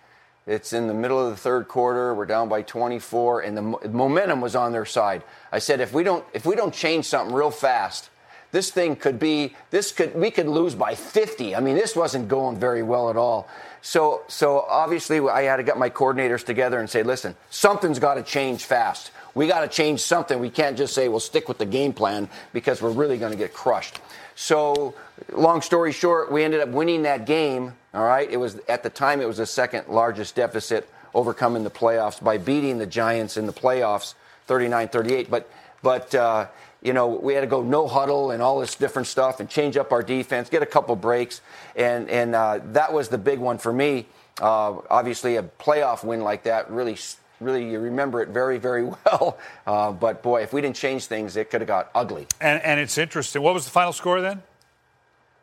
it's 0.51 0.73
in 0.73 0.87
the 0.87 0.93
middle 0.93 1.19
of 1.19 1.29
the 1.29 1.37
third 1.37 1.67
quarter. 1.67 2.13
We're 2.13 2.25
down 2.25 2.49
by 2.49 2.61
24, 2.61 3.41
and 3.41 3.57
the 3.57 3.89
momentum 3.89 4.41
was 4.41 4.55
on 4.55 4.73
their 4.73 4.85
side. 4.85 5.23
I 5.51 5.59
said, 5.59 5.79
if 5.79 5.93
we 5.93 6.03
don't, 6.03 6.25
if 6.33 6.45
we 6.45 6.55
don't 6.55 6.73
change 6.73 7.05
something 7.05 7.33
real 7.33 7.51
fast, 7.51 8.09
this 8.51 8.69
thing 8.69 8.97
could 8.97 9.17
be, 9.17 9.55
this 9.69 9.93
could, 9.93 10.13
we 10.13 10.29
could 10.29 10.47
lose 10.47 10.75
by 10.75 10.93
50. 10.93 11.55
I 11.55 11.61
mean, 11.61 11.75
this 11.75 11.95
wasn't 11.95 12.27
going 12.27 12.59
very 12.59 12.83
well 12.83 13.09
at 13.09 13.15
all. 13.15 13.47
So, 13.81 14.23
so 14.27 14.65
obviously, 14.69 15.19
I 15.21 15.43
had 15.43 15.55
to 15.57 15.63
get 15.63 15.77
my 15.77 15.89
coordinators 15.89 16.45
together 16.45 16.79
and 16.79 16.89
say, 16.89 17.01
listen, 17.01 17.35
something's 17.49 17.99
got 17.99 18.15
to 18.15 18.23
change 18.23 18.65
fast. 18.65 19.11
We 19.33 19.47
got 19.47 19.61
to 19.61 19.67
change 19.67 20.01
something. 20.01 20.39
We 20.39 20.49
can't 20.49 20.77
just 20.77 20.93
say 20.93 21.07
we'll 21.07 21.19
stick 21.19 21.47
with 21.47 21.57
the 21.57 21.65
game 21.65 21.93
plan 21.93 22.29
because 22.53 22.81
we're 22.81 22.91
really 22.91 23.17
going 23.17 23.31
to 23.31 23.37
get 23.37 23.53
crushed. 23.53 23.99
So, 24.35 24.95
long 25.31 25.61
story 25.61 25.91
short, 25.91 26.31
we 26.31 26.43
ended 26.43 26.61
up 26.61 26.69
winning 26.69 27.03
that 27.03 27.25
game. 27.25 27.73
All 27.93 28.03
right, 28.03 28.29
it 28.29 28.37
was 28.37 28.59
at 28.67 28.83
the 28.83 28.89
time 28.89 29.21
it 29.21 29.27
was 29.27 29.37
the 29.37 29.45
second 29.45 29.87
largest 29.87 30.35
deficit 30.35 30.89
overcoming 31.13 31.63
the 31.63 31.69
playoffs 31.69 32.23
by 32.23 32.37
beating 32.37 32.77
the 32.77 32.85
Giants 32.85 33.37
in 33.37 33.45
the 33.45 33.53
playoffs, 33.53 34.15
39-38. 34.47 35.29
But 35.29 35.49
but 35.83 36.13
uh, 36.15 36.47
you 36.81 36.93
know 36.93 37.07
we 37.07 37.33
had 37.33 37.41
to 37.41 37.47
go 37.47 37.61
no 37.61 37.87
huddle 37.87 38.31
and 38.31 38.41
all 38.41 38.59
this 38.59 38.75
different 38.75 39.07
stuff 39.07 39.39
and 39.39 39.49
change 39.49 39.77
up 39.77 39.91
our 39.91 40.03
defense, 40.03 40.49
get 40.49 40.63
a 40.63 40.67
couple 40.67 40.95
breaks, 40.95 41.41
and 41.75 42.09
and 42.09 42.33
uh, 42.33 42.59
that 42.71 42.93
was 42.93 43.09
the 43.09 43.17
big 43.17 43.39
one 43.39 43.57
for 43.57 43.73
me. 43.73 44.07
Uh, 44.41 44.77
obviously, 44.89 45.35
a 45.35 45.43
playoff 45.43 46.03
win 46.03 46.21
like 46.21 46.43
that 46.43 46.71
really 46.71 46.95
really 47.41 47.69
you 47.69 47.79
remember 47.79 48.21
it 48.21 48.29
very, 48.29 48.57
very 48.57 48.83
well. 49.05 49.37
Uh, 49.65 49.91
but 49.91 50.23
boy, 50.23 50.41
if 50.43 50.53
we 50.53 50.61
didn't 50.61 50.75
change 50.75 51.05
things, 51.05 51.35
it 51.35 51.49
could 51.49 51.61
have 51.61 51.67
got 51.67 51.89
ugly. 51.93 52.27
And, 52.39 52.61
and 52.63 52.79
it's 52.79 52.97
interesting. 52.97 53.41
What 53.41 53.53
was 53.53 53.65
the 53.65 53.71
final 53.71 53.93
score 53.93 54.21
then? 54.21 54.41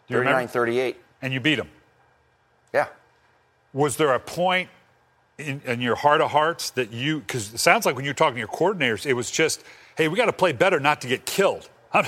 39 0.08 0.48
38. 0.48 0.96
And 1.20 1.32
you 1.32 1.40
beat 1.40 1.56
them? 1.56 1.68
Yeah. 2.72 2.86
Was 3.72 3.96
there 3.96 4.14
a 4.14 4.20
point 4.20 4.70
in, 5.36 5.60
in 5.66 5.80
your 5.80 5.96
heart 5.96 6.20
of 6.20 6.30
hearts 6.30 6.70
that 6.70 6.92
you, 6.92 7.20
because 7.20 7.54
it 7.54 7.58
sounds 7.58 7.86
like 7.86 7.96
when 7.96 8.04
you're 8.04 8.14
talking 8.14 8.34
to 8.34 8.40
your 8.40 8.48
coordinators, 8.48 9.06
it 9.06 9.12
was 9.12 9.30
just, 9.30 9.62
hey, 9.96 10.08
we 10.08 10.16
got 10.16 10.26
to 10.26 10.32
play 10.32 10.52
better 10.52 10.80
not 10.80 11.00
to 11.02 11.08
get 11.08 11.26
killed. 11.26 11.68
I'm, 11.92 12.04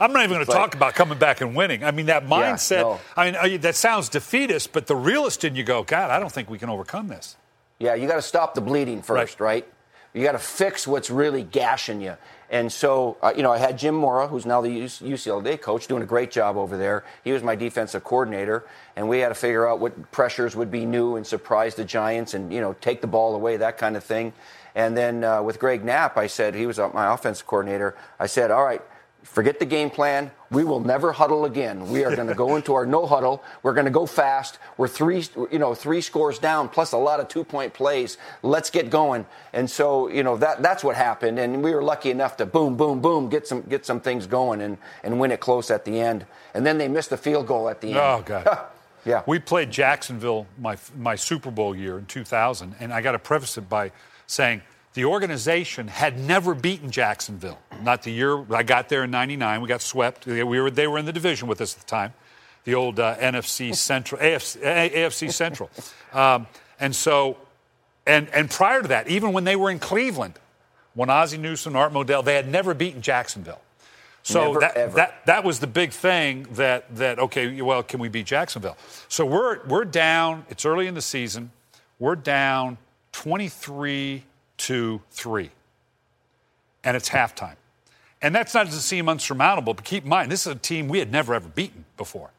I'm, 0.00 0.12
not 0.12 0.24
even 0.24 0.36
going 0.36 0.46
to 0.46 0.52
talk 0.52 0.74
about 0.74 0.94
coming 0.94 1.18
back 1.18 1.42
and 1.42 1.54
winning. 1.54 1.84
I 1.84 1.90
mean, 1.90 2.06
that 2.06 2.26
mindset, 2.26 2.76
yeah, 2.76 2.82
no. 2.82 3.00
I 3.16 3.48
mean, 3.48 3.60
that 3.60 3.76
sounds 3.76 4.08
defeatist, 4.08 4.72
but 4.72 4.86
the 4.86 4.96
realist 4.96 5.44
in 5.44 5.54
you 5.54 5.64
go, 5.64 5.82
God, 5.82 6.10
I 6.10 6.18
don't 6.18 6.32
think 6.32 6.48
we 6.48 6.58
can 6.58 6.70
overcome 6.70 7.08
this. 7.08 7.36
Yeah, 7.82 7.96
you 7.96 8.06
got 8.06 8.14
to 8.14 8.22
stop 8.22 8.54
the 8.54 8.60
bleeding 8.60 9.02
first, 9.02 9.40
right? 9.40 9.64
right? 9.64 9.68
You 10.14 10.22
got 10.22 10.32
to 10.32 10.38
fix 10.38 10.86
what's 10.86 11.10
really 11.10 11.42
gashing 11.42 12.00
you. 12.00 12.16
And 12.48 12.70
so, 12.70 13.16
uh, 13.20 13.32
you 13.36 13.42
know, 13.42 13.50
I 13.50 13.58
had 13.58 13.76
Jim 13.76 13.96
Mora, 13.96 14.28
who's 14.28 14.46
now 14.46 14.60
the 14.60 14.68
UCLA 14.68 15.60
coach, 15.60 15.88
doing 15.88 16.04
a 16.04 16.06
great 16.06 16.30
job 16.30 16.56
over 16.56 16.76
there. 16.78 17.02
He 17.24 17.32
was 17.32 17.42
my 17.42 17.56
defensive 17.56 18.04
coordinator, 18.04 18.64
and 18.94 19.08
we 19.08 19.18
had 19.18 19.30
to 19.30 19.34
figure 19.34 19.66
out 19.66 19.80
what 19.80 20.12
pressures 20.12 20.54
would 20.54 20.70
be 20.70 20.86
new 20.86 21.16
and 21.16 21.26
surprise 21.26 21.74
the 21.74 21.84
Giants, 21.84 22.34
and 22.34 22.52
you 22.52 22.60
know, 22.60 22.74
take 22.74 23.00
the 23.00 23.08
ball 23.08 23.34
away, 23.34 23.56
that 23.56 23.78
kind 23.78 23.96
of 23.96 24.04
thing. 24.04 24.32
And 24.76 24.96
then 24.96 25.24
uh, 25.24 25.42
with 25.42 25.58
Greg 25.58 25.84
Knapp, 25.84 26.16
I 26.16 26.28
said 26.28 26.54
he 26.54 26.66
was 26.66 26.78
my 26.78 27.12
offensive 27.12 27.48
coordinator. 27.48 27.96
I 28.20 28.26
said, 28.26 28.52
all 28.52 28.64
right, 28.64 28.82
forget 29.22 29.58
the 29.58 29.66
game 29.66 29.90
plan. 29.90 30.30
We 30.50 30.64
will 30.64 30.80
never 30.80 31.12
huddle 31.12 31.44
again. 31.44 31.88
We 31.90 32.04
are 32.04 32.14
going 32.14 32.28
to 32.28 32.34
go 32.34 32.56
into 32.56 32.74
our 32.74 32.84
no 32.84 33.06
huddle. 33.06 33.42
We're 33.62 33.72
going 33.72 33.86
to 33.86 33.90
go 33.90 34.04
fast. 34.04 34.58
We're 34.76 34.88
three, 34.88 35.24
you 35.50 35.58
know, 35.58 35.74
three 35.74 36.00
scores 36.00 36.38
down 36.38 36.68
plus 36.68 36.92
a 36.92 36.98
lot 36.98 37.20
of 37.20 37.28
two 37.28 37.44
point 37.44 37.72
plays. 37.72 38.18
Let's 38.42 38.68
get 38.68 38.90
going. 38.90 39.26
And 39.52 39.70
so, 39.70 40.08
you 40.08 40.22
know, 40.22 40.36
that 40.38 40.62
that's 40.62 40.84
what 40.84 40.96
happened. 40.96 41.38
And 41.38 41.62
we 41.62 41.72
were 41.72 41.82
lucky 41.82 42.10
enough 42.10 42.36
to 42.38 42.46
boom, 42.46 42.76
boom, 42.76 43.00
boom, 43.00 43.28
get 43.28 43.46
some 43.46 43.62
get 43.62 43.86
some 43.86 44.00
things 44.00 44.26
going 44.26 44.60
and 44.60 44.76
and 45.02 45.18
win 45.18 45.30
it 45.30 45.40
close 45.40 45.70
at 45.70 45.84
the 45.84 46.00
end. 46.00 46.26
And 46.54 46.66
then 46.66 46.78
they 46.78 46.88
missed 46.88 47.10
the 47.10 47.16
field 47.16 47.46
goal 47.46 47.68
at 47.68 47.80
the 47.80 47.88
end. 47.88 47.98
Oh 47.98 48.22
God. 48.24 48.58
yeah. 49.06 49.22
We 49.26 49.38
played 49.38 49.70
Jacksonville 49.70 50.46
my 50.58 50.76
my 50.98 51.14
Super 51.14 51.50
Bowl 51.50 51.74
year 51.74 51.98
in 51.98 52.06
2000, 52.06 52.76
and 52.80 52.92
I 52.92 53.00
got 53.00 53.12
to 53.12 53.18
preface 53.18 53.56
it 53.56 53.68
by 53.68 53.92
saying 54.26 54.62
the 54.94 55.04
organization 55.04 55.88
had 55.88 56.18
never 56.18 56.54
beaten 56.54 56.90
Jacksonville. 56.90 57.58
Not 57.82 58.02
the 58.02 58.12
year 58.12 58.44
I 58.54 58.62
got 58.62 58.88
there 58.88 59.04
in 59.04 59.10
'99. 59.10 59.60
We 59.60 59.68
got 59.68 59.82
swept. 59.82 60.26
We 60.26 60.42
were 60.44 60.70
they 60.70 60.86
were 60.86 60.98
in 60.98 61.06
the 61.06 61.12
division 61.12 61.48
with 61.48 61.60
us 61.60 61.74
at 61.74 61.80
the 61.80 61.86
time, 61.86 62.12
the 62.64 62.74
old 62.74 63.00
uh, 63.00 63.16
NFC 63.16 63.74
Central, 63.74 64.20
AFC, 64.20 64.62
AFC 64.62 65.32
Central, 65.32 65.70
um, 66.12 66.46
and 66.78 66.94
so, 66.94 67.38
and 68.06 68.28
and 68.30 68.50
prior 68.50 68.82
to 68.82 68.88
that, 68.88 69.08
even 69.08 69.32
when 69.32 69.44
they 69.44 69.56
were 69.56 69.70
in 69.70 69.78
Cleveland, 69.78 70.38
when 70.94 71.08
Ozzie 71.10 71.38
Newsome, 71.38 71.76
Art 71.76 71.92
Modell, 71.92 72.24
they 72.24 72.34
had 72.34 72.48
never 72.48 72.74
beaten 72.74 73.00
Jacksonville. 73.00 73.60
So 74.24 74.48
Never, 74.48 74.60
that, 74.60 74.76
ever. 74.76 74.94
that 74.96 75.26
that 75.26 75.44
was 75.44 75.58
the 75.58 75.66
big 75.66 75.90
thing 75.90 76.46
that 76.52 76.94
that 76.96 77.18
okay, 77.18 77.60
well, 77.60 77.82
can 77.82 77.98
we 77.98 78.08
beat 78.08 78.26
Jacksonville? 78.26 78.76
So 79.08 79.26
we're 79.26 79.64
we're 79.66 79.84
down. 79.84 80.46
It's 80.48 80.64
early 80.64 80.86
in 80.86 80.94
the 80.94 81.02
season. 81.02 81.50
We're 81.98 82.16
down 82.16 82.78
23 83.12 84.22
to 84.62 85.00
3. 85.10 85.50
And 86.84 86.96
it's 86.96 87.08
halftime. 87.08 87.56
And 88.20 88.34
that's 88.34 88.54
not 88.54 88.66
to 88.66 88.72
seem 88.72 89.08
unsurmountable, 89.08 89.74
but 89.74 89.84
keep 89.84 90.04
in 90.04 90.08
mind, 90.08 90.30
this 90.30 90.46
is 90.46 90.52
a 90.52 90.58
team 90.58 90.88
we 90.88 91.00
had 91.00 91.10
never 91.10 91.34
ever 91.34 91.48
beaten 91.48 91.84
before. 91.96 92.30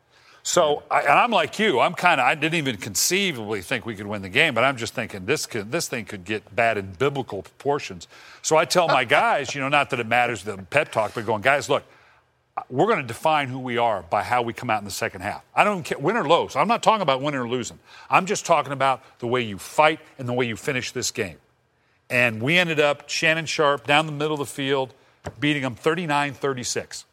So, 0.46 0.84
I, 0.92 1.02
and 1.02 1.12
I'm 1.12 1.32
like 1.32 1.58
you. 1.58 1.80
I'm 1.80 1.94
kind 1.94 2.20
of. 2.20 2.28
I 2.28 2.36
didn't 2.36 2.56
even 2.56 2.76
conceivably 2.76 3.62
think 3.62 3.86
we 3.86 3.96
could 3.96 4.08
win 4.08 4.22
the 4.22 4.30
game, 4.30 4.54
but 4.54 4.66
I'm 4.66 4.76
just 4.76 4.94
thinking 4.94 5.26
this 5.26 5.46
could, 5.46 5.72
this 5.72 5.88
thing 5.88 6.04
could 6.04 6.26
get 6.26 6.54
bad 6.54 6.78
in 6.78 6.92
biblical 6.94 7.44
proportions. 7.44 8.10
So 8.42 8.58
I 8.58 8.66
tell 8.66 8.88
my 8.88 9.06
guys, 9.06 9.56
you 9.56 9.62
know, 9.62 9.70
not 9.70 9.90
that 9.92 10.02
it 10.02 10.08
matters 10.08 10.44
the 10.44 10.58
pep 10.58 10.92
talk, 10.92 11.14
but 11.16 11.26
going, 11.26 11.42
guys, 11.42 11.70
look, 11.70 11.84
we're 12.70 12.88
going 12.88 13.02
to 13.02 13.08
define 13.08 13.48
who 13.48 13.60
we 13.60 13.78
are 13.78 14.04
by 14.04 14.22
how 14.22 14.42
we 14.42 14.54
come 14.54 14.70
out 14.70 14.80
in 14.80 14.86
the 14.86 14.92
second 14.92 15.22
half. 15.22 15.44
I 15.56 15.64
don't 15.64 15.84
care 15.84 15.98
win 15.98 16.18
or 16.18 16.28
lose. 16.28 16.56
I'm 16.56 16.68
not 16.68 16.84
talking 16.84 17.02
about 17.02 17.22
winning 17.22 17.40
or 17.40 17.48
losing. 17.48 17.80
I'm 18.10 18.26
just 18.26 18.46
talking 18.46 18.74
about 18.74 19.02
the 19.20 19.28
way 19.28 19.42
you 19.42 19.58
fight 19.58 20.00
and 20.18 20.28
the 20.28 20.34
way 20.34 20.46
you 20.46 20.56
finish 20.56 20.92
this 20.92 21.12
game. 21.12 21.38
And 22.14 22.44
we 22.44 22.60
ended 22.60 22.80
up 22.80 23.10
Shannon 23.10 23.48
Sharpe 23.48 23.88
down 23.88 24.06
the 24.06 24.12
middle 24.12 24.34
of 24.34 24.40
the 24.40 24.46
field, 24.46 24.94
beating 25.40 25.64
them 25.64 25.76
39-36, 25.76 27.06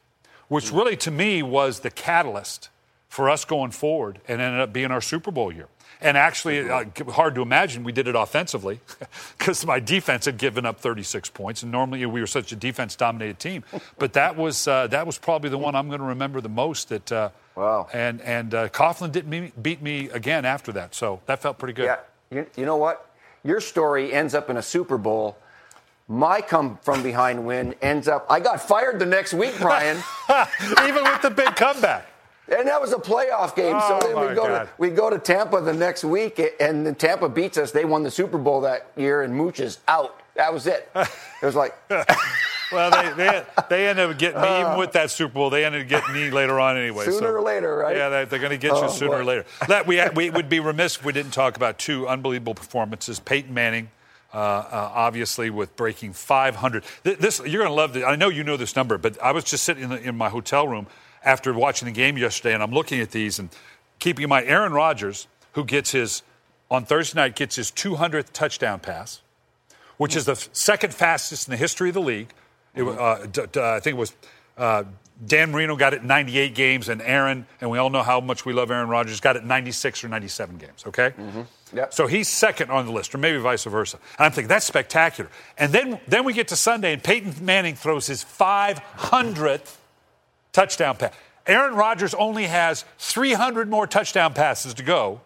which 0.48 0.70
really 0.70 0.94
to 0.98 1.10
me 1.10 1.42
was 1.42 1.80
the 1.80 1.90
catalyst 1.90 2.68
for 3.08 3.30
us 3.30 3.46
going 3.46 3.70
forward 3.70 4.20
and 4.28 4.42
ended 4.42 4.60
up 4.60 4.74
being 4.74 4.90
our 4.90 5.00
Super 5.00 5.30
Bowl 5.30 5.50
year. 5.50 5.68
And 6.02 6.18
actually, 6.18 6.68
uh, 6.68 6.84
hard 7.12 7.34
to 7.36 7.40
imagine 7.40 7.82
we 7.82 7.92
did 7.92 8.08
it 8.08 8.14
offensively 8.14 8.80
because 9.38 9.64
my 9.64 9.80
defense 9.80 10.26
had 10.26 10.36
given 10.36 10.66
up 10.66 10.80
36 10.80 11.30
points, 11.30 11.62
and 11.62 11.72
normally 11.72 12.04
we 12.04 12.20
were 12.20 12.26
such 12.26 12.52
a 12.52 12.56
defense-dominated 12.56 13.38
team. 13.38 13.64
But 13.98 14.12
that 14.14 14.36
was 14.36 14.68
uh, 14.68 14.86
that 14.88 15.06
was 15.06 15.18
probably 15.18 15.50
the 15.50 15.58
one 15.58 15.74
I'm 15.74 15.88
going 15.88 16.00
to 16.00 16.06
remember 16.06 16.40
the 16.40 16.48
most. 16.48 16.88
That 16.88 17.12
uh, 17.12 17.30
Wow. 17.54 17.88
And 17.92 18.22
and 18.22 18.54
uh, 18.54 18.68
Coughlin 18.68 19.12
didn't 19.12 19.62
beat 19.62 19.82
me 19.82 20.08
again 20.10 20.46
after 20.46 20.72
that, 20.72 20.94
so 20.94 21.20
that 21.26 21.42
felt 21.42 21.58
pretty 21.58 21.74
good. 21.74 21.84
Yeah. 21.84 21.98
You, 22.30 22.46
you 22.56 22.64
know 22.64 22.76
what? 22.76 23.09
Your 23.42 23.60
story 23.60 24.12
ends 24.12 24.34
up 24.34 24.50
in 24.50 24.56
a 24.56 24.62
Super 24.62 24.98
Bowl. 24.98 25.36
My 26.08 26.40
come 26.40 26.78
from 26.82 27.02
behind 27.02 27.46
win 27.46 27.74
ends 27.80 28.08
up. 28.08 28.26
I 28.28 28.40
got 28.40 28.60
fired 28.60 28.98
the 28.98 29.06
next 29.06 29.32
week, 29.32 29.54
Brian. 29.60 29.96
Even 30.86 31.04
with 31.04 31.22
the 31.22 31.30
big 31.30 31.54
comeback. 31.56 32.06
And 32.48 32.66
that 32.66 32.80
was 32.80 32.92
a 32.92 32.96
playoff 32.96 33.54
game. 33.54 33.76
Oh, 33.78 34.00
so 34.00 34.08
then 34.08 34.28
we 34.28 34.34
go 34.34 34.46
God. 34.46 34.64
to 34.64 34.68
we 34.76 34.90
go 34.90 35.08
to 35.08 35.18
Tampa 35.20 35.60
the 35.60 35.72
next 35.72 36.02
week, 36.02 36.40
and 36.58 36.84
then 36.84 36.96
Tampa 36.96 37.28
beats 37.28 37.56
us. 37.56 37.70
They 37.70 37.84
won 37.84 38.02
the 38.02 38.10
Super 38.10 38.38
Bowl 38.38 38.62
that 38.62 38.90
year, 38.96 39.22
and 39.22 39.32
Mooch 39.32 39.60
is 39.60 39.78
out. 39.86 40.20
That 40.34 40.52
was 40.52 40.66
it. 40.66 40.90
It 40.96 41.46
was 41.46 41.54
like, 41.54 41.76
Well, 42.72 42.90
they, 42.90 43.12
they, 43.14 43.44
they 43.68 43.88
ended 43.88 44.10
up 44.10 44.18
getting 44.18 44.40
me, 44.40 44.60
even 44.60 44.78
with 44.78 44.92
that 44.92 45.10
Super 45.10 45.34
Bowl, 45.34 45.50
they 45.50 45.64
ended 45.64 45.82
up 45.82 45.88
getting 45.88 46.14
me 46.14 46.30
later 46.30 46.60
on 46.60 46.76
anyway. 46.76 47.04
Sooner 47.06 47.18
so- 47.18 47.32
or 47.34 47.42
later, 47.42 47.76
right? 47.76 47.96
Yeah, 47.96 48.08
they, 48.08 48.24
they're 48.26 48.38
going 48.38 48.50
to 48.50 48.58
get 48.58 48.72
you 48.76 48.84
Oh, 48.84 48.88
sooner 48.88 49.16
or 49.16 49.24
later. 49.24 49.44
Let- 49.68 49.86
we, 49.86 50.00
we 50.14 50.30
would 50.30 50.48
be 50.48 50.60
remiss 50.60 50.96
if 50.96 51.04
we 51.04 51.12
didn't 51.12 51.32
talk 51.32 51.56
about 51.56 51.78
two 51.78 52.06
unbelievable 52.08 52.54
performances. 52.54 53.18
Peyton 53.18 53.52
Manning, 53.52 53.90
uh, 54.32 54.36
uh, 54.38 54.90
obviously, 54.94 55.50
with 55.50 55.74
breaking 55.76 56.12
500. 56.12 56.84
Th- 57.04 57.18
This 57.18 57.40
You're 57.40 57.62
going 57.62 57.70
to 57.70 57.74
love 57.74 57.92
this. 57.94 58.04
I 58.04 58.16
know 58.16 58.28
you 58.28 58.44
know 58.44 58.56
this 58.56 58.76
number, 58.76 58.98
but 58.98 59.20
I 59.22 59.32
was 59.32 59.44
just 59.44 59.64
sitting 59.64 59.82
in, 59.84 59.90
the, 59.90 60.00
in 60.00 60.16
my 60.16 60.28
hotel 60.28 60.68
room 60.68 60.86
after 61.24 61.52
watching 61.52 61.86
the 61.86 61.92
game 61.92 62.16
yesterday, 62.16 62.54
and 62.54 62.62
I'm 62.62 62.72
looking 62.72 63.00
at 63.00 63.10
these 63.10 63.38
and 63.38 63.50
keeping 63.98 64.22
in 64.22 64.28
mind 64.30 64.48
Aaron 64.48 64.72
Rodgers, 64.72 65.26
who 65.52 65.64
gets 65.64 65.90
his, 65.90 66.22
on 66.70 66.84
Thursday 66.84 67.18
night, 67.20 67.34
gets 67.36 67.56
his 67.56 67.70
200th 67.72 68.32
touchdown 68.32 68.78
pass 68.80 69.22
which 69.96 70.16
is 70.16 70.24
the 70.24 70.32
f- 70.32 70.48
second 70.52 70.94
fastest 70.94 71.46
in 71.46 71.50
the 71.52 71.58
history 71.58 71.90
of 71.90 71.94
the 71.94 72.00
league. 72.00 72.32
It, 72.74 72.82
uh, 72.82 73.26
d- 73.26 73.42
d- 73.52 73.60
I 73.60 73.80
think 73.80 73.96
it 73.96 73.98
was 74.00 74.12
uh, 74.56 74.84
Dan 75.26 75.50
Marino 75.50 75.76
got 75.76 75.92
it 75.92 76.02
98 76.04 76.54
games, 76.54 76.88
and 76.88 77.02
Aaron, 77.02 77.46
and 77.60 77.70
we 77.70 77.78
all 77.78 77.90
know 77.90 78.02
how 78.02 78.20
much 78.20 78.44
we 78.46 78.52
love 78.52 78.70
Aaron 78.70 78.88
Rodgers, 78.88 79.20
got 79.20 79.36
it 79.36 79.44
96 79.44 80.04
or 80.04 80.08
97 80.08 80.56
games, 80.56 80.84
okay? 80.86 81.12
Yep. 81.74 81.92
So 81.94 82.06
he's 82.06 82.26
second 82.28 82.70
on 82.70 82.86
the 82.86 82.92
list, 82.92 83.14
or 83.14 83.18
maybe 83.18 83.38
vice 83.38 83.64
versa. 83.64 83.98
And 84.18 84.24
I'm 84.26 84.32
thinking, 84.32 84.48
that's 84.48 84.64
spectacular. 84.66 85.30
And 85.58 85.72
then, 85.72 86.00
then 86.08 86.24
we 86.24 86.32
get 86.32 86.48
to 86.48 86.56
Sunday, 86.56 86.92
and 86.94 87.02
Peyton 87.04 87.34
Manning 87.44 87.74
throws 87.76 88.06
his 88.06 88.24
500th 88.24 89.76
touchdown 90.52 90.96
pass. 90.96 91.12
Aaron 91.46 91.74
Rodgers 91.74 92.14
only 92.14 92.44
has 92.44 92.84
300 92.98 93.68
more 93.68 93.86
touchdown 93.86 94.32
passes 94.34 94.74
to 94.74 94.82
go, 94.82 95.20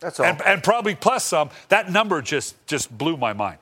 that's 0.00 0.18
all. 0.20 0.26
and, 0.26 0.40
and 0.42 0.62
probably 0.62 0.94
plus 0.94 1.24
some. 1.24 1.50
That 1.68 1.90
number 1.90 2.22
just, 2.22 2.54
just 2.66 2.96
blew 2.96 3.16
my 3.16 3.32
mind. 3.32 3.58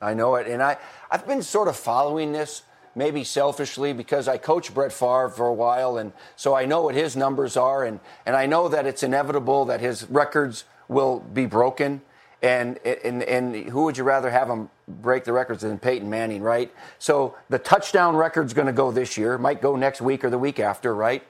I 0.00 0.14
know 0.14 0.34
it, 0.36 0.46
and 0.46 0.62
I 0.62 0.76
I've 1.10 1.26
been 1.26 1.42
sort 1.42 1.68
of 1.68 1.76
following 1.76 2.32
this 2.32 2.62
maybe 2.94 3.24
selfishly 3.24 3.92
because 3.92 4.28
I 4.28 4.38
coached 4.38 4.72
Brett 4.72 4.92
Favre 4.92 5.28
for 5.28 5.46
a 5.46 5.54
while, 5.54 5.98
and 5.98 6.12
so 6.36 6.54
I 6.54 6.64
know 6.64 6.82
what 6.82 6.94
his 6.94 7.16
numbers 7.16 7.56
are, 7.56 7.84
and 7.84 8.00
and 8.26 8.36
I 8.36 8.46
know 8.46 8.68
that 8.68 8.86
it's 8.86 9.02
inevitable 9.02 9.64
that 9.66 9.80
his 9.80 10.08
records 10.10 10.64
will 10.88 11.20
be 11.20 11.46
broken. 11.46 12.02
And, 12.42 12.78
and 12.84 13.22
and 13.22 13.54
who 13.70 13.84
would 13.84 13.96
you 13.96 14.04
rather 14.04 14.28
have 14.28 14.48
him 14.48 14.68
break 14.86 15.24
the 15.24 15.32
records 15.32 15.62
than 15.62 15.78
Peyton 15.78 16.10
Manning, 16.10 16.42
right? 16.42 16.70
So 16.98 17.36
the 17.48 17.58
touchdown 17.58 18.16
record's 18.16 18.52
going 18.52 18.66
to 18.66 18.72
go 18.72 18.90
this 18.90 19.16
year, 19.16 19.38
might 19.38 19.62
go 19.62 19.76
next 19.76 20.02
week 20.02 20.24
or 20.24 20.28
the 20.28 20.38
week 20.38 20.60
after, 20.60 20.94
right? 20.94 21.22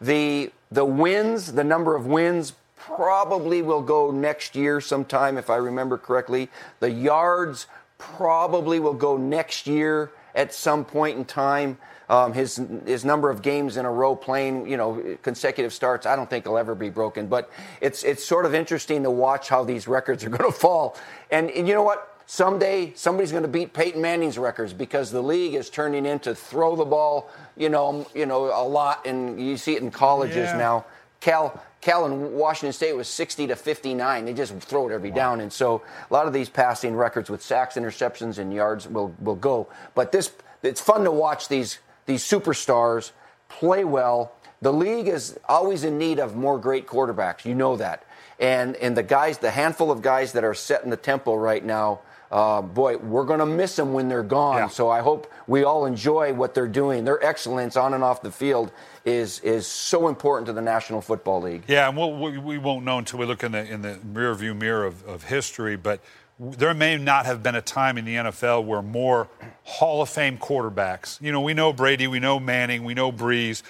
The 0.00 0.50
the 0.72 0.84
wins, 0.84 1.52
the 1.52 1.62
number 1.62 1.94
of 1.94 2.06
wins 2.06 2.54
probably 2.76 3.62
will 3.62 3.82
go 3.82 4.10
next 4.10 4.56
year 4.56 4.80
sometime 4.80 5.38
if 5.38 5.50
I 5.50 5.56
remember 5.56 5.98
correctly. 5.98 6.48
The 6.80 6.90
yards 6.90 7.68
probably 7.98 8.80
will 8.80 8.94
go 8.94 9.16
next 9.16 9.66
year 9.66 10.10
at 10.34 10.52
some 10.52 10.84
point 10.84 11.18
in 11.18 11.24
time. 11.24 11.78
Um, 12.08 12.32
his 12.32 12.60
his 12.86 13.04
number 13.04 13.30
of 13.30 13.42
games 13.42 13.76
in 13.76 13.84
a 13.84 13.90
row 13.90 14.14
playing, 14.14 14.68
you 14.68 14.76
know, 14.76 15.16
consecutive 15.22 15.72
starts, 15.72 16.06
I 16.06 16.14
don't 16.14 16.30
think 16.30 16.44
will 16.46 16.56
ever 16.58 16.76
be 16.76 16.88
broken. 16.88 17.26
But 17.26 17.50
it's 17.80 18.04
it's 18.04 18.24
sort 18.24 18.46
of 18.46 18.54
interesting 18.54 19.02
to 19.02 19.10
watch 19.10 19.48
how 19.48 19.64
these 19.64 19.88
records 19.88 20.24
are 20.24 20.28
going 20.36 20.50
to 20.50 20.56
fall. 20.56 20.96
And, 21.30 21.50
and 21.50 21.66
you 21.66 21.74
know 21.74 21.82
what? 21.82 22.12
Someday 22.28 22.92
somebody's 22.94 23.30
going 23.32 23.42
to 23.42 23.48
beat 23.48 23.72
Peyton 23.72 24.00
Manning's 24.02 24.38
records 24.38 24.72
because 24.72 25.10
the 25.10 25.22
league 25.22 25.54
is 25.54 25.68
turning 25.70 26.06
into 26.06 26.34
throw 26.34 26.76
the 26.76 26.84
ball, 26.84 27.28
you 27.56 27.68
know, 27.68 28.06
you 28.14 28.26
know, 28.26 28.46
a 28.46 28.66
lot, 28.66 29.04
and 29.06 29.40
you 29.40 29.56
see 29.56 29.74
it 29.74 29.82
in 29.82 29.90
colleges 29.90 30.50
Yeah. 30.50 30.56
now. 30.58 30.84
Cal 31.20 31.60
Cal 31.80 32.04
and 32.04 32.34
Washington 32.34 32.72
State 32.72 32.94
was 32.94 33.08
60 33.08 33.48
to 33.48 33.56
59. 33.56 34.24
They 34.24 34.32
just 34.32 34.52
throw 34.54 34.88
it 34.88 34.92
every 34.92 35.10
down, 35.10 35.40
and 35.40 35.52
so 35.52 35.82
a 36.10 36.12
lot 36.12 36.26
of 36.26 36.32
these 36.32 36.48
passing 36.48 36.96
records 36.96 37.30
with 37.30 37.42
sacks, 37.42 37.76
interceptions, 37.76 38.38
and 38.38 38.52
yards 38.52 38.88
will 38.88 39.14
will 39.20 39.36
go. 39.36 39.68
But 39.94 40.12
this 40.12 40.32
it's 40.62 40.80
fun 40.80 41.04
to 41.04 41.12
watch 41.12 41.48
these 41.48 41.78
these 42.06 42.24
superstars 42.24 43.12
play 43.48 43.84
well. 43.84 44.32
The 44.62 44.72
league 44.72 45.06
is 45.06 45.38
always 45.48 45.84
in 45.84 45.98
need 45.98 46.18
of 46.18 46.34
more 46.34 46.58
great 46.58 46.86
quarterbacks. 46.86 47.44
You 47.44 47.54
know 47.54 47.76
that, 47.76 48.04
and 48.40 48.74
and 48.76 48.96
the 48.96 49.02
guys, 49.02 49.38
the 49.38 49.50
handful 49.50 49.90
of 49.90 50.02
guys 50.02 50.32
that 50.32 50.44
are 50.44 50.54
setting 50.54 50.90
the 50.90 50.96
tempo 50.96 51.34
right 51.34 51.64
now. 51.64 52.00
Uh, 52.30 52.60
boy, 52.60 52.96
we're 52.96 53.24
going 53.24 53.38
to 53.38 53.46
miss 53.46 53.76
them 53.76 53.92
when 53.92 54.08
they're 54.08 54.22
gone. 54.22 54.56
Yeah. 54.56 54.68
So 54.68 54.90
I 54.90 55.00
hope 55.00 55.32
we 55.46 55.64
all 55.64 55.86
enjoy 55.86 56.32
what 56.32 56.54
they're 56.54 56.66
doing. 56.66 57.04
Their 57.04 57.24
excellence 57.24 57.76
on 57.76 57.94
and 57.94 58.02
off 58.02 58.22
the 58.22 58.32
field 58.32 58.72
is 59.04 59.38
is 59.40 59.66
so 59.66 60.08
important 60.08 60.46
to 60.46 60.52
the 60.52 60.60
National 60.60 61.00
Football 61.00 61.42
League. 61.42 61.62
Yeah, 61.68 61.88
and 61.88 61.96
we'll, 61.96 62.12
we, 62.12 62.38
we 62.38 62.58
won't 62.58 62.84
know 62.84 62.98
until 62.98 63.20
we 63.20 63.26
look 63.26 63.44
in 63.44 63.52
the 63.52 63.64
in 63.64 63.82
the 63.82 63.98
rearview 64.12 64.56
mirror 64.56 64.84
of, 64.84 65.06
of 65.06 65.24
history. 65.24 65.76
But 65.76 66.00
there 66.38 66.74
may 66.74 66.96
not 66.96 67.26
have 67.26 67.42
been 67.42 67.54
a 67.54 67.62
time 67.62 67.96
in 67.96 68.04
the 68.04 68.16
NFL 68.16 68.64
where 68.64 68.82
more 68.82 69.28
Hall 69.64 70.02
of 70.02 70.08
Fame 70.08 70.36
quarterbacks. 70.36 71.20
You 71.22 71.32
know, 71.32 71.40
we 71.40 71.54
know 71.54 71.72
Brady, 71.72 72.06
we 72.08 72.18
know 72.18 72.40
Manning, 72.40 72.84
we 72.84 72.94
know 72.94 73.12
Brees. 73.12 73.62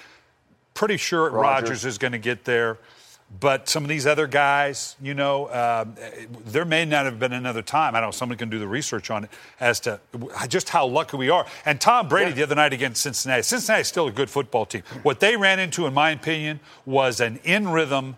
Pretty 0.73 0.97
sure. 0.97 1.29
Rodgers 1.29 1.85
is 1.85 1.97
going 1.97 2.11
to 2.11 2.19
get 2.19 2.45
there. 2.45 2.77
But 3.39 3.67
some 3.67 3.83
of 3.83 3.89
these 3.89 4.07
other 4.07 4.25
guys, 4.25 4.95
you 5.01 5.13
know, 5.13 5.47
uh, 5.47 5.85
there 6.45 6.63
may 6.63 6.85
not 6.85 7.05
have 7.05 7.19
been 7.19 7.33
another 7.33 7.61
time. 7.61 7.93
I 7.93 7.99
don't 7.99 8.07
know. 8.07 8.11
Someone 8.11 8.37
can 8.37 8.49
do 8.49 8.57
the 8.57 8.67
research 8.67 9.11
on 9.11 9.25
it 9.25 9.29
as 9.59 9.81
to 9.81 9.99
just 10.47 10.69
how 10.69 10.85
lucky 10.87 11.17
we 11.17 11.29
are. 11.29 11.45
And 11.65 11.79
Tom 11.79 12.07
Brady 12.07 12.29
yeah. 12.29 12.35
the 12.35 12.43
other 12.43 12.55
night 12.55 12.71
against 12.71 13.01
Cincinnati. 13.01 13.43
Cincinnati 13.43 13.81
is 13.81 13.87
still 13.89 14.07
a 14.07 14.11
good 14.11 14.29
football 14.29 14.65
team. 14.65 14.83
What 15.03 15.19
they 15.19 15.35
ran 15.35 15.59
into, 15.59 15.85
in 15.87 15.93
my 15.93 16.11
opinion, 16.11 16.61
was 16.85 17.19
an 17.19 17.39
in 17.43 17.67
rhythm, 17.67 18.15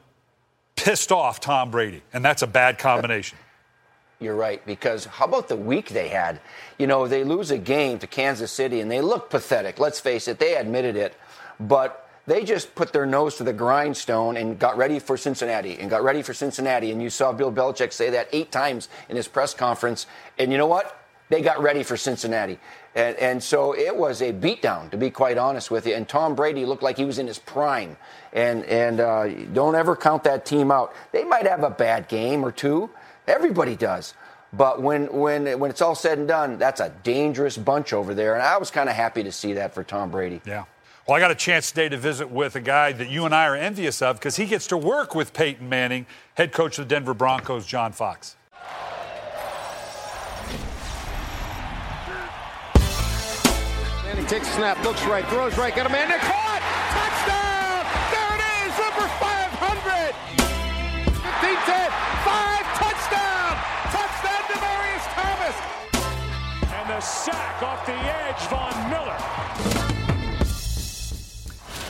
pissed 0.76 1.12
off 1.12 1.40
Tom 1.40 1.72
Brady. 1.72 2.04
And 2.14 2.24
that's 2.24 2.44
a 2.44 2.48
bad 2.48 2.78
combination. 2.78 3.38
You're 4.22 4.36
right, 4.36 4.64
because 4.66 5.06
how 5.06 5.26
about 5.26 5.48
the 5.48 5.56
week 5.56 5.90
they 5.90 6.10
had? 6.10 6.42
You 6.78 6.88
know, 6.88 7.08
they 7.08 7.24
lose 7.24 7.52
a 7.52 7.58
game 7.58 8.00
to 8.00 8.08
Kansas 8.08 8.52
City 8.52 8.82
and 8.82 8.92
they 8.92 9.00
look 9.00 9.30
pathetic. 9.30 9.80
Let's 9.80 10.00
face 10.00 10.28
it, 10.28 10.40
they 10.40 10.56
admitted 10.56 10.98
it. 10.98 11.16
But 11.58 12.09
they 12.30 12.44
just 12.44 12.76
put 12.76 12.94
their 12.94 13.08
nose 13.08 13.38
to 13.38 13.44
the 13.44 13.54
grindstone 13.54 14.38
and 14.38 14.60
got 14.60 14.78
ready 14.78 15.00
for 15.00 15.18
Cincinnati 15.18 15.80
and 15.80 15.90
got 15.90 16.04
ready 16.04 16.22
for 16.22 16.32
Cincinnati. 16.32 16.92
And 16.92 17.02
you 17.02 17.10
saw 17.10 17.34
Bill 17.34 17.52
Belichick 17.52 17.92
say 17.92 18.12
that 18.12 18.30
eight 18.32 18.52
times 18.52 18.88
in 19.10 19.16
his 19.16 19.28
press 19.28 19.56
conference. 19.56 20.06
And 20.38 20.52
you 20.52 20.60
know 20.60 20.68
what? 20.68 20.96
They 21.30 21.42
got 21.42 21.60
ready 21.60 21.82
for 21.82 21.98
Cincinnati. 21.98 22.60
And, 22.94 23.16
and 23.18 23.44
so 23.44 23.76
it 23.76 23.96
was 23.96 24.22
a 24.22 24.32
beatdown, 24.32 24.92
to 24.92 24.98
be 24.98 25.10
quite 25.10 25.40
honest 25.40 25.72
with 25.72 25.88
you. 25.88 25.96
And 25.96 26.08
Tom 26.08 26.36
Brady 26.36 26.66
looked 26.66 26.84
like 26.84 26.98
he 26.98 27.06
was 27.06 27.18
in 27.18 27.26
his 27.26 27.40
prime. 27.40 27.98
And, 28.32 28.64
and 28.66 29.00
uh, 29.00 29.28
don't 29.54 29.74
ever 29.74 29.96
count 29.96 30.24
that 30.26 30.46
team 30.46 30.70
out. 30.70 30.94
They 31.12 31.24
might 31.24 31.48
have 31.48 31.64
a 31.64 31.72
bad 31.72 32.08
game 32.08 32.46
or 32.46 32.52
two. 32.52 32.92
Everybody 33.28 33.76
does. 33.76 34.14
But 34.54 34.84
when, 34.84 35.12
when, 35.12 35.60
when 35.60 35.72
it's 35.72 35.82
all 35.82 35.96
said 35.96 36.20
and 36.20 36.28
done, 36.28 36.60
that's 36.60 36.80
a 36.80 36.90
dangerous 37.04 37.58
bunch 37.58 37.92
over 37.92 38.14
there. 38.14 38.36
And 38.36 38.44
I 38.44 38.58
was 38.58 38.70
kind 38.70 38.88
of 38.88 38.96
happy 38.96 39.24
to 39.24 39.32
see 39.32 39.54
that 39.54 39.74
for 39.74 39.84
Tom 39.84 40.12
Brady. 40.12 40.42
Yeah. 40.46 40.66
Well, 41.10 41.18
I 41.18 41.22
got 41.22 41.32
a 41.32 41.36
chance 41.36 41.72
today 41.72 41.90
to 41.90 41.98
visit 41.98 42.30
with 42.30 42.56
a 42.56 42.62
guy 42.62 42.92
that 42.92 43.10
you 43.10 43.26
and 43.26 43.34
I 43.34 43.48
are 43.48 43.56
envious 43.56 44.00
of 44.00 44.18
because 44.18 44.36
he 44.36 44.46
gets 44.46 44.68
to 44.68 44.78
work 44.78 45.16
with 45.16 45.34
Peyton 45.34 45.68
Manning, 45.68 46.06
head 46.36 46.52
coach 46.52 46.78
of 46.78 46.88
the 46.88 46.94
Denver 46.94 47.16
Broncos, 47.16 47.66
John 47.66 47.94
Fox. 47.94 48.36
Manning 54.06 54.28
takes 54.28 54.48
a 54.50 54.52
snap, 54.52 54.84
looks 54.84 55.04
right, 55.06 55.26
throws 55.30 55.58
right, 55.58 55.76
got 55.76 55.88
a 55.88 55.90
man 55.90 56.10
there, 56.10 56.20
caught! 56.20 56.62
Touchdown! 56.94 57.90
There 58.14 58.30
it 58.38 58.46
is, 58.62 58.78
number 58.78 59.10
500! 59.18 60.14
15 60.14 61.58
10, 61.66 61.90
5, 61.90 62.70
touchdown! 62.78 63.58
Touchdown, 63.90 64.42
Demaryius 64.46 65.10
Thomas! 65.18 65.58
And 66.72 66.88
the 66.88 67.02
sack 67.02 67.64
off 67.64 67.84
the 67.88 67.98
edge, 67.98 68.42
Von 68.46 68.90
Miller. 68.92 69.99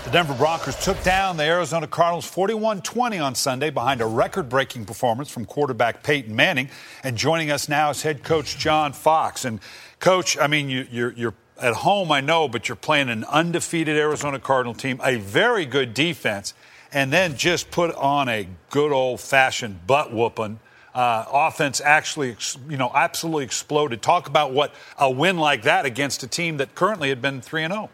The 0.06 0.12
Denver 0.12 0.34
Broncos 0.34 0.76
took 0.84 1.02
down 1.04 1.36
the 1.36 1.44
Arizona 1.44 1.86
Cardinals 1.86 2.26
41 2.26 2.82
20 2.82 3.20
on 3.20 3.36
Sunday 3.36 3.70
behind 3.70 4.02
a 4.02 4.06
record 4.06 4.48
breaking 4.48 4.86
performance 4.86 5.30
from 5.30 5.46
quarterback 5.46 6.04
Peyton 6.04 6.36
Manning. 6.36 6.70
And 7.04 7.18
joining 7.18 7.52
us 7.52 7.68
now 7.68 7.90
is 7.90 8.02
head 8.02 8.24
coach 8.24 8.58
John 8.58 8.94
Fox. 8.94 9.46
And, 9.46 9.60
coach, 10.00 10.38
I 10.38 10.48
mean, 10.48 10.70
you, 10.70 10.88
you're, 10.90 11.12
you're 11.12 11.34
at 11.62 11.74
home, 11.76 12.12
I 12.12 12.22
know, 12.22 12.48
but 12.48 12.70
you're 12.70 12.78
playing 12.78 13.10
an 13.10 13.26
undefeated 13.26 13.98
Arizona 13.98 14.40
Cardinal 14.40 14.74
team, 14.74 15.02
a 15.04 15.18
very 15.18 15.66
good 15.66 15.94
defense, 15.94 16.54
and 16.94 17.12
then 17.12 17.36
just 17.36 17.70
put 17.70 17.94
on 17.96 18.30
a 18.30 18.48
good 18.70 18.92
old 18.92 19.20
fashioned 19.20 19.86
butt 19.86 20.14
whooping. 20.14 20.60
Uh, 20.96 21.26
offense 21.32 21.82
actually, 21.82 22.36
you 22.70 22.78
know, 22.78 22.92
absolutely 22.96 23.44
exploded. 23.44 24.02
Talk 24.02 24.28
about 24.28 24.54
what 24.54 24.74
a 24.98 25.12
win 25.12 25.38
like 25.38 25.64
that 25.64 25.86
against 25.86 26.24
a 26.24 26.28
team 26.28 26.58
that 26.58 26.74
currently 26.74 27.10
had 27.10 27.22
been 27.22 27.42
3 27.42 27.66
and 27.66 27.74
0. 27.74 27.90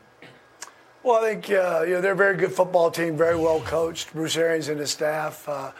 Well, 1.05 1.23
I 1.23 1.33
think 1.35 1.51
uh, 1.51 1.83
you 1.83 1.93
know 1.93 2.01
they're 2.01 2.13
a 2.13 2.15
very 2.15 2.35
good 2.35 2.51
football 2.51 2.89
team, 2.89 3.15
very 3.15 3.35
well 3.35 3.61
coached. 3.61 4.11
Bruce 4.11 4.35
Arians 4.37 4.69
and 4.69 4.79
his 4.79 4.89
staff. 4.89 5.47
Uh, 5.47 5.71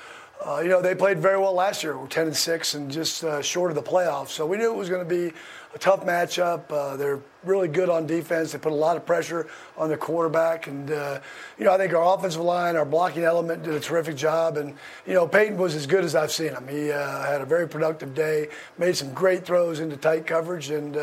uh, 0.45 0.59
you 0.59 0.69
know 0.69 0.83
they 0.83 0.93
played 0.93 1.17
very 1.17 1.39
well 1.39 1.53
last 1.53 1.81
year. 1.81 1.97
10 2.07 2.27
and 2.27 2.37
six 2.37 2.75
and 2.75 2.91
just 2.91 3.23
uh, 3.23 3.41
short 3.41 3.71
of 3.71 3.75
the 3.75 3.81
playoffs. 3.81 4.27
So 4.27 4.45
we 4.45 4.57
knew 4.57 4.71
it 4.71 4.77
was 4.77 4.87
going 4.87 5.03
to 5.03 5.09
be 5.09 5.33
a 5.73 5.79
tough 5.79 6.05
matchup. 6.05 6.71
Uh, 6.71 6.95
they're 6.95 7.21
really 7.45 7.67
good 7.67 7.89
on 7.89 8.07
defense. 8.07 8.51
They 8.51 8.57
put 8.57 8.71
a 8.71 8.75
lot 8.75 8.97
of 8.97 9.05
pressure 9.05 9.47
on 9.77 9.89
the 9.89 9.97
quarterback, 9.97 10.67
and 10.67 10.91
uh, 10.91 11.19
you 11.57 11.65
know 11.65 11.73
I 11.73 11.77
think 11.77 11.93
our 11.93 12.15
offensive 12.15 12.41
line, 12.41 12.75
our 12.75 12.85
blocking 12.85 13.23
element, 13.23 13.63
did 13.63 13.73
a 13.73 13.79
terrific 13.79 14.15
job. 14.15 14.57
And 14.57 14.75
you 15.05 15.13
know 15.13 15.27
Peyton 15.27 15.57
was 15.57 15.75
as 15.75 15.85
good 15.85 16.03
as 16.03 16.15
I've 16.15 16.31
seen 16.31 16.53
him. 16.53 16.67
He 16.67 16.87
had 16.87 17.41
a 17.41 17.45
very 17.45 17.67
productive 17.67 18.13
day, 18.13 18.49
made 18.77 18.95
some 18.95 19.13
great 19.13 19.45
throws 19.45 19.79
into 19.79 19.97
tight 19.97 20.27
coverage, 20.27 20.69
and 20.69 20.95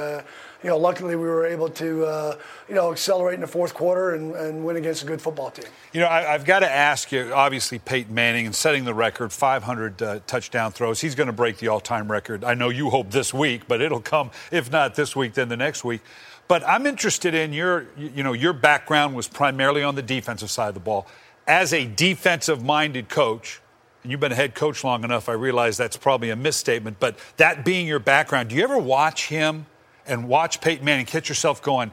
you 0.62 0.68
know, 0.68 0.76
luckily 0.76 1.16
we 1.16 1.26
were 1.26 1.46
able 1.46 1.68
to, 1.68 2.04
uh, 2.04 2.36
you 2.68 2.74
know, 2.74 2.92
accelerate 2.92 3.34
in 3.34 3.40
the 3.40 3.46
fourth 3.46 3.74
quarter 3.74 4.14
and, 4.14 4.34
and, 4.36 4.64
win 4.64 4.76
against 4.76 5.02
a 5.02 5.06
good 5.06 5.20
football 5.20 5.50
team. 5.50 5.64
You 5.92 6.00
know, 6.00 6.08
I, 6.08 6.22
have 6.22 6.44
got 6.44 6.60
to 6.60 6.70
ask 6.70 7.10
you, 7.10 7.32
obviously, 7.32 7.80
Peyton 7.80 8.14
Manning 8.14 8.46
and 8.46 8.54
setting 8.54 8.84
the 8.84 8.94
record, 8.94 9.32
500 9.32 10.02
uh, 10.02 10.20
touchdown 10.26 10.70
throws. 10.70 11.00
He's 11.00 11.16
going 11.16 11.26
to 11.26 11.32
break 11.32 11.58
the 11.58 11.68
all-time 11.68 12.10
record. 12.10 12.44
I 12.44 12.54
know 12.54 12.68
you 12.68 12.90
hope 12.90 13.10
this 13.10 13.34
week, 13.34 13.62
but 13.66 13.80
it'll 13.80 14.00
come, 14.00 14.30
if 14.52 14.70
not 14.70 14.94
this 14.94 15.16
week, 15.16 15.34
then 15.34 15.48
the 15.48 15.56
next 15.56 15.84
week. 15.84 16.00
But 16.48 16.66
I'm 16.66 16.86
interested 16.86 17.34
in 17.34 17.52
your, 17.52 17.86
you 17.96 18.22
know, 18.22 18.32
your 18.32 18.52
background 18.52 19.14
was 19.14 19.28
primarily 19.28 19.82
on 19.82 19.94
the 19.94 20.02
defensive 20.02 20.50
side 20.50 20.68
of 20.68 20.74
the 20.74 20.80
ball. 20.80 21.06
As 21.46 21.72
a 21.72 21.86
defensive-minded 21.86 23.08
coach, 23.08 23.60
and 24.02 24.10
you've 24.10 24.20
been 24.20 24.32
a 24.32 24.36
head 24.36 24.54
coach 24.54 24.84
long 24.84 25.04
enough, 25.04 25.28
I 25.28 25.32
realize 25.32 25.76
that's 25.76 25.96
probably 25.96 26.30
a 26.30 26.36
misstatement, 26.36 26.98
but 27.00 27.18
that 27.36 27.64
being 27.64 27.86
your 27.86 27.98
background, 27.98 28.50
do 28.50 28.56
you 28.56 28.62
ever 28.64 28.78
watch 28.78 29.28
him– 29.28 29.66
and 30.06 30.28
watch 30.28 30.60
Peyton 30.60 30.84
Manning 30.84 31.06
catch 31.06 31.28
yourself 31.28 31.62
going, 31.62 31.90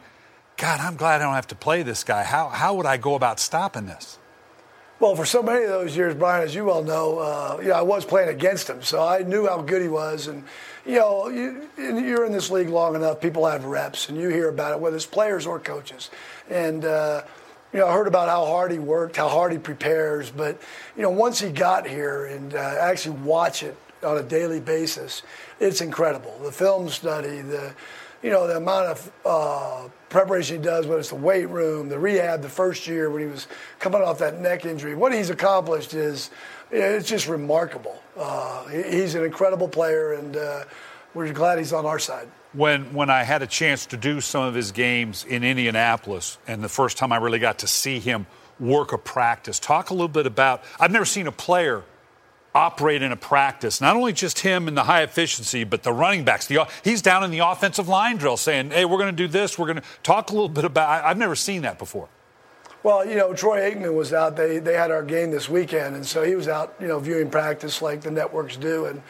God, 0.57 0.79
I'm 0.79 0.95
glad 0.95 1.21
I 1.21 1.25
don't 1.25 1.35
have 1.35 1.47
to 1.47 1.55
play 1.55 1.83
this 1.83 2.03
guy. 2.03 2.23
How, 2.23 2.49
how 2.49 2.73
would 2.75 2.85
I 2.85 2.97
go 2.97 3.15
about 3.15 3.39
stopping 3.39 3.85
this? 3.85 4.17
Well, 4.99 5.15
for 5.15 5.25
so 5.25 5.41
many 5.41 5.63
of 5.63 5.69
those 5.69 5.95
years, 5.95 6.13
Brian, 6.15 6.43
as 6.43 6.53
you 6.53 6.65
well 6.65 6.83
know, 6.83 7.19
uh, 7.19 7.59
you 7.62 7.69
know, 7.69 7.75
I 7.75 7.81
was 7.81 8.03
playing 8.03 8.29
against 8.29 8.69
him, 8.69 8.81
so 8.81 9.01
I 9.01 9.19
knew 9.19 9.47
how 9.47 9.62
good 9.62 9.81
he 9.81 9.88
was. 9.88 10.27
And, 10.27 10.43
you 10.89 10.95
know, 10.95 11.30
you, 11.30 11.69
you're 11.78 12.25
in 12.25 12.32
this 12.32 12.49
league 12.49 12.69
long 12.69 12.95
enough, 12.95 13.21
people 13.21 13.45
have 13.45 13.63
reps, 13.63 14.10
and 14.10 14.17
you 14.17 14.30
hear 14.30 14.49
about 14.49 14.73
it, 14.73 14.80
whether 14.80 14.95
it's 14.95 15.06
players 15.06 15.45
or 15.45 15.60
coaches. 15.60 16.10
And, 16.49 16.84
uh, 16.84 17.21
you 17.71 17.80
know, 17.80 17.88
I 17.88 17.93
heard 17.93 18.08
about 18.08 18.28
how 18.28 18.47
hard 18.47 18.71
he 18.71 18.80
worked, 18.80 19.15
how 19.15 19.30
hard 19.30 19.52
he 19.52 19.60
prepares. 19.60 20.32
But, 20.32 20.60
you 20.97 21.04
know, 21.04 21.12
once 21.12 21.39
he 21.39 21.52
got 21.52 21.88
here 21.88 22.25
and 22.25 22.56
uh, 22.56 22.58
actually 22.58 23.17
watch 23.19 23.62
it 23.62 23.78
on 24.02 24.17
a 24.17 24.23
daily 24.23 24.60
basis, 24.60 25.21
it's 25.60 25.82
incredible. 25.82 26.36
The 26.41 26.52
film 26.52 26.89
study, 26.89 27.41
the 27.41 27.75
you 28.23 28.32
know, 28.32 28.47
the 28.47 28.58
amount 28.58 28.88
of 28.88 29.12
uh, 29.25 29.89
preparation 30.10 30.58
he 30.58 30.63
does, 30.63 30.86
whether 30.88 31.00
it's 31.00 31.10
the 31.10 31.15
weight 31.15 31.48
room, 31.50 31.89
the 31.89 32.00
rehab 32.00 32.41
the 32.41 32.50
first 32.50 32.88
year 32.88 33.10
when 33.10 33.22
he 33.22 33.28
was 33.28 33.48
coming 33.80 34.02
off 34.02 34.19
that 34.19 34.39
neck 34.39 34.65
injury, 34.65 34.95
what 34.95 35.13
he's 35.13 35.30
accomplished 35.30 35.93
is 35.93 36.32
it's 36.72 37.08
just 37.08 37.28
remarkable. 37.28 38.02
Uh, 38.17 38.67
he's 38.67 39.15
an 39.15 39.24
incredible 39.24 39.67
player, 39.67 40.13
and 40.13 40.36
uh, 40.36 40.63
we're 41.13 41.32
glad 41.34 41.58
he's 41.58 41.74
on 41.74 41.86
our 41.86 42.00
side. 42.00 42.28
When, 42.54 42.93
when 42.93 43.10
I 43.10 43.24
had 43.24 43.41
a 43.43 43.48
chance 43.48 43.86
to 43.88 43.98
do 43.98 44.22
some 44.22 44.43
of 44.43 44.56
his 44.56 44.72
games 44.72 45.24
in 45.26 45.43
Indianapolis, 45.43 46.39
and 46.48 46.63
the 46.63 46.69
first 46.69 46.98
time 46.98 47.12
I 47.12 47.17
really 47.17 47.39
got 47.39 47.60
to 47.60 47.67
see 47.67 48.00
him 48.00 48.26
work 48.60 48.91
a 48.91 48.98
practice, 48.98 49.60
talk 49.60 49.89
a 49.89 49.93
little 49.93 50.08
bit 50.08 50.26
about 50.26 50.63
I've 50.80 50.91
never 50.91 51.06
seen 51.06 51.28
a 51.28 51.32
player 51.32 51.84
operate 52.55 53.01
in 53.01 53.12
a 53.12 53.15
practice. 53.15 53.79
Not 53.79 53.95
only 53.95 54.13
just 54.13 54.39
him 54.39 54.67
in 54.67 54.75
the 54.75 54.83
high 54.83 55.03
efficiency, 55.03 55.63
but 55.63 55.83
the 55.83 55.93
running 55.93 56.23
backs. 56.23 56.47
The, 56.47 56.67
he's 56.83 57.01
down 57.01 57.23
in 57.23 57.31
the 57.31 57.39
offensive 57.39 57.88
line 57.88 58.17
drill 58.17 58.38
saying, 58.38 58.71
hey, 58.71 58.85
we're 58.85 58.97
going 58.97 59.15
to 59.15 59.23
do 59.23 59.27
this. 59.27 59.57
We're 59.57 59.67
going 59.67 59.77
to 59.77 59.83
talk 60.03 60.29
a 60.29 60.33
little 60.33 60.49
bit 60.49 60.65
about 60.65 61.05
I've 61.05 61.17
never 61.17 61.35
seen 61.35 61.62
that 61.62 61.77
before. 61.77 62.09
Well, 62.81 63.05
you 63.05 63.15
know, 63.15 63.33
Troy 63.33 63.59
Aikman 63.69 63.93
was 63.93 64.13
out. 64.13 64.38
They, 64.38 64.59
they 64.59 64.73
had 64.73 64.89
our 64.89 65.03
game 65.03 65.31
this 65.31 65.49
weekend, 65.49 65.95
and 65.95 66.05
so 66.05 66.23
he 66.23 66.35
was 66.35 66.47
out, 66.47 66.75
you 66.79 66.88
know, 66.88 66.97
viewing 66.97 67.29
practice 67.29 67.81
like 67.81 68.01
the 68.01 68.12
networks 68.12 68.55
do. 68.55 68.85
And 68.85 69.01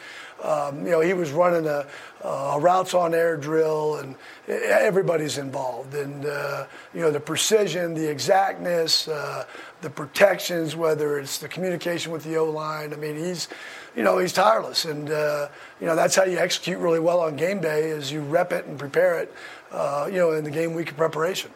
um, 0.42 0.84
you 0.84 0.90
know, 0.90 1.00
he 1.00 1.12
was 1.12 1.32
running 1.32 1.66
a, 1.66 1.86
a, 2.24 2.58
routes 2.58 2.94
on 2.94 3.14
air 3.14 3.36
drill, 3.36 3.96
and 3.96 4.14
everybody's 4.48 5.38
involved. 5.38 5.94
And 5.94 6.26
uh, 6.26 6.66
you 6.94 7.00
know, 7.00 7.10
the 7.10 7.20
precision, 7.20 7.94
the 7.94 8.10
exactness, 8.10 9.08
uh, 9.08 9.44
the 9.80 9.90
protections, 9.90 10.76
whether 10.76 11.18
it's 11.18 11.38
the 11.38 11.48
communication 11.48 12.12
with 12.12 12.24
the 12.24 12.36
O 12.36 12.44
line. 12.44 12.92
I 12.92 12.96
mean, 12.96 13.16
he's, 13.16 13.48
you 13.96 14.02
know, 14.02 14.18
he's 14.18 14.32
tireless, 14.32 14.84
and 14.84 15.10
uh, 15.10 15.48
you 15.80 15.86
know 15.86 15.96
that's 15.96 16.14
how 16.14 16.24
you 16.24 16.38
execute 16.38 16.78
really 16.78 17.00
well 17.00 17.20
on 17.20 17.36
game 17.36 17.60
day 17.60 17.90
is 17.90 18.12
you 18.12 18.20
rep 18.20 18.52
it 18.52 18.66
and 18.66 18.78
prepare 18.78 19.18
it, 19.20 19.34
uh, 19.72 20.08
you 20.10 20.18
know, 20.18 20.32
in 20.32 20.44
the 20.44 20.50
game 20.50 20.74
week 20.74 20.90
of 20.90 20.96
preparation 20.96 21.50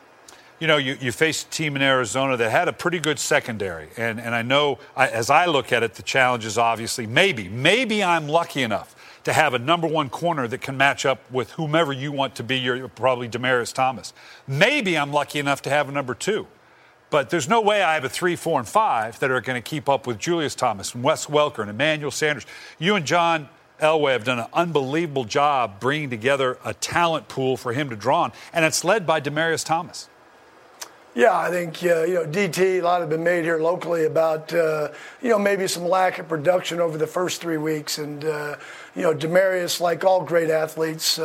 you 0.61 0.69
know, 0.69 0.77
you, 0.77 0.97
you 1.01 1.13
faced 1.13 1.49
a 1.49 1.51
team 1.51 1.77
in 1.77 1.83
Arizona 1.83 2.37
that 2.37 2.51
had 2.51 2.69
a 2.69 2.73
pretty 2.73 2.99
good 2.99 3.19
secondary. 3.19 3.89
And, 3.97 4.21
and 4.21 4.35
I 4.35 4.43
know, 4.43 4.79
I, 4.97 5.09
as 5.09 5.29
I 5.29 5.47
look 5.47 5.73
at 5.73 5.83
it, 5.83 5.95
the 5.95 6.03
challenge 6.03 6.45
is 6.45 6.57
obviously 6.57 7.07
maybe, 7.07 7.49
maybe 7.49 8.03
I'm 8.03 8.29
lucky 8.29 8.63
enough 8.63 8.95
to 9.25 9.33
have 9.33 9.55
a 9.55 9.59
number 9.59 9.87
one 9.87 10.11
corner 10.11 10.47
that 10.49 10.61
can 10.61 10.77
match 10.77 11.05
up 11.05 11.21
with 11.31 11.51
whomever 11.53 11.93
you 11.93 12.13
want 12.13 12.35
to 12.37 12.43
be, 12.43 12.59
your, 12.59 12.89
probably 12.89 13.29
Demaryius 13.29 13.73
Thomas. 13.73 14.13
Maybe 14.47 14.97
I'm 14.97 15.13
lucky 15.13 15.39
enough 15.39 15.63
to 15.63 15.71
have 15.71 15.89
a 15.89 15.93
number 15.93 16.15
two. 16.15 16.47
But 17.11 17.31
there's 17.31 17.49
no 17.49 17.61
way 17.61 17.83
I 17.83 17.95
have 17.95 18.05
a 18.05 18.09
three, 18.09 18.37
four, 18.37 18.59
and 18.59 18.69
five 18.69 19.19
that 19.21 19.31
are 19.31 19.41
going 19.41 19.61
to 19.61 19.69
keep 19.69 19.89
up 19.89 20.07
with 20.07 20.19
Julius 20.19 20.55
Thomas 20.55 20.95
and 20.95 21.05
Wes 21.05 21.27
Welker 21.27 21.61
and 21.61 21.71
Emmanuel 21.71 22.11
Sanders. 22.11 22.47
You 22.79 22.97
and 22.97 23.07
John 23.07 23.49
Elway 23.81 24.13
have 24.13 24.25
done 24.25 24.39
an 24.39 24.47
unbelievable 24.53 25.25
job 25.25 25.81
bringing 25.81 26.11
together 26.11 26.59
a 26.65 26.75
talent 26.75 27.29
pool 27.29 27.57
for 27.57 27.73
him 27.73 27.91
to 27.91 27.97
draw 27.97 28.23
on, 28.23 28.33
and 28.53 28.65
it's 28.65 28.85
led 28.85 29.07
by 29.07 29.21
Demaryius 29.21 29.65
Thomas. 29.65 30.09
Yeah, 31.15 31.39
I 31.39 31.49
think 31.49 31.77
uh, 31.85 32.03
you 32.03 32.15
know 32.15 32.27
DT. 32.27 32.59
A 32.59 32.81
lot 32.81 33.01
have 33.01 33.09
been 33.09 33.23
made 33.23 33.45
here 33.45 33.59
locally 33.59 34.05
about 34.05 34.53
uh, 34.53 34.89
you 35.23 35.29
know 35.29 35.39
maybe 35.39 35.69
some 35.69 35.85
lack 35.85 36.19
of 36.19 36.29
production 36.29 36.81
over 36.81 36.99
the 36.99 37.07
first 37.07 37.41
three 37.41 37.57
weeks, 37.57 37.99
and 37.99 38.25
uh, 38.25 38.57
you 38.97 39.03
know 39.03 39.15
Demaryius, 39.15 39.81
like 39.81 40.05
all 40.05 40.25
great 40.25 40.51
athletes 40.51 41.21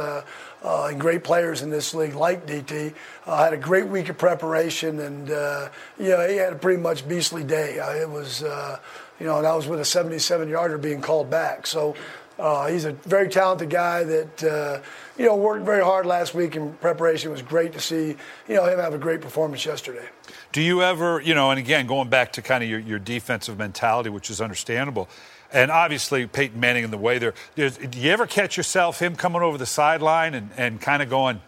uh, 0.64 0.84
uh, 0.84 0.88
and 0.88 1.00
great 1.00 1.24
players 1.24 1.62
in 1.62 1.70
this 1.70 1.94
league, 1.94 2.16
like 2.16 2.46
DT, 2.46 2.94
uh, 3.26 3.44
had 3.44 3.54
a 3.54 3.58
great 3.58 3.88
week 3.88 4.10
of 4.10 4.18
preparation, 4.18 5.00
and 5.00 5.28
you 5.28 6.10
know 6.10 6.28
he 6.28 6.38
had 6.38 6.54
a 6.54 6.58
pretty 6.58 6.82
much 6.82 7.08
beastly 7.08 7.44
day. 7.44 7.76
it 8.00 8.10
was 8.10 8.42
you 8.42 9.26
know, 9.26 9.38
and 9.38 9.46
I 9.46 9.54
was 9.54 9.68
with 9.68 9.82
a 9.82 9.86
77 9.86 10.48
yarder 10.48 10.78
being 10.78 11.02
called 11.02 11.30
back. 11.30 11.68
So 11.68 11.94
uh, 12.40 12.68
he's 12.68 12.86
a 12.86 12.94
very 12.94 13.28
talented 13.28 13.70
guy 13.70 14.04
that, 14.04 14.44
uh, 14.44 14.80
you 15.18 15.26
know, 15.26 15.36
worked 15.36 15.66
very 15.66 15.84
hard 15.84 16.06
last 16.06 16.34
week 16.34 16.56
in 16.56 16.72
preparation. 16.76 17.30
It 17.30 17.34
was 17.34 17.42
great 17.42 17.74
to 17.74 17.82
see, 17.82 18.16
you 18.48 18.56
know, 18.56 18.66
him 18.66 18.80
have 18.80 18.94
a 18.94 18.98
great 18.98 19.20
performance 19.20 19.66
yesterday. 19.66 20.08
Do 20.54 20.62
you 20.62 20.82
ever, 20.82 21.20
you 21.20 21.36
know, 21.36 21.52
and 21.52 21.60
again, 21.60 21.86
going 21.86 22.08
back 22.08 22.32
to 22.34 22.42
kind 22.42 22.64
of 22.64 22.70
your, 22.70 22.80
your 22.80 23.00
defensive 23.00 23.58
mentality, 23.58 24.10
which 24.10 24.30
is 24.30 24.40
understandable, 24.40 25.10
and 25.52 25.72
obviously 25.72 26.28
Peyton 26.28 26.60
Manning 26.60 26.84
and 26.84 26.94
the 26.94 26.98
way 26.98 27.18
there, 27.18 27.34
do 27.56 27.72
you 27.98 28.12
ever 28.12 28.28
catch 28.28 28.58
yourself, 28.58 29.00
him 29.00 29.16
coming 29.16 29.42
over 29.42 29.58
the 29.58 29.66
sideline 29.66 30.34
and, 30.34 30.50
and 30.58 30.80
kind 30.80 31.02
of 31.02 31.10
going, 31.10 31.42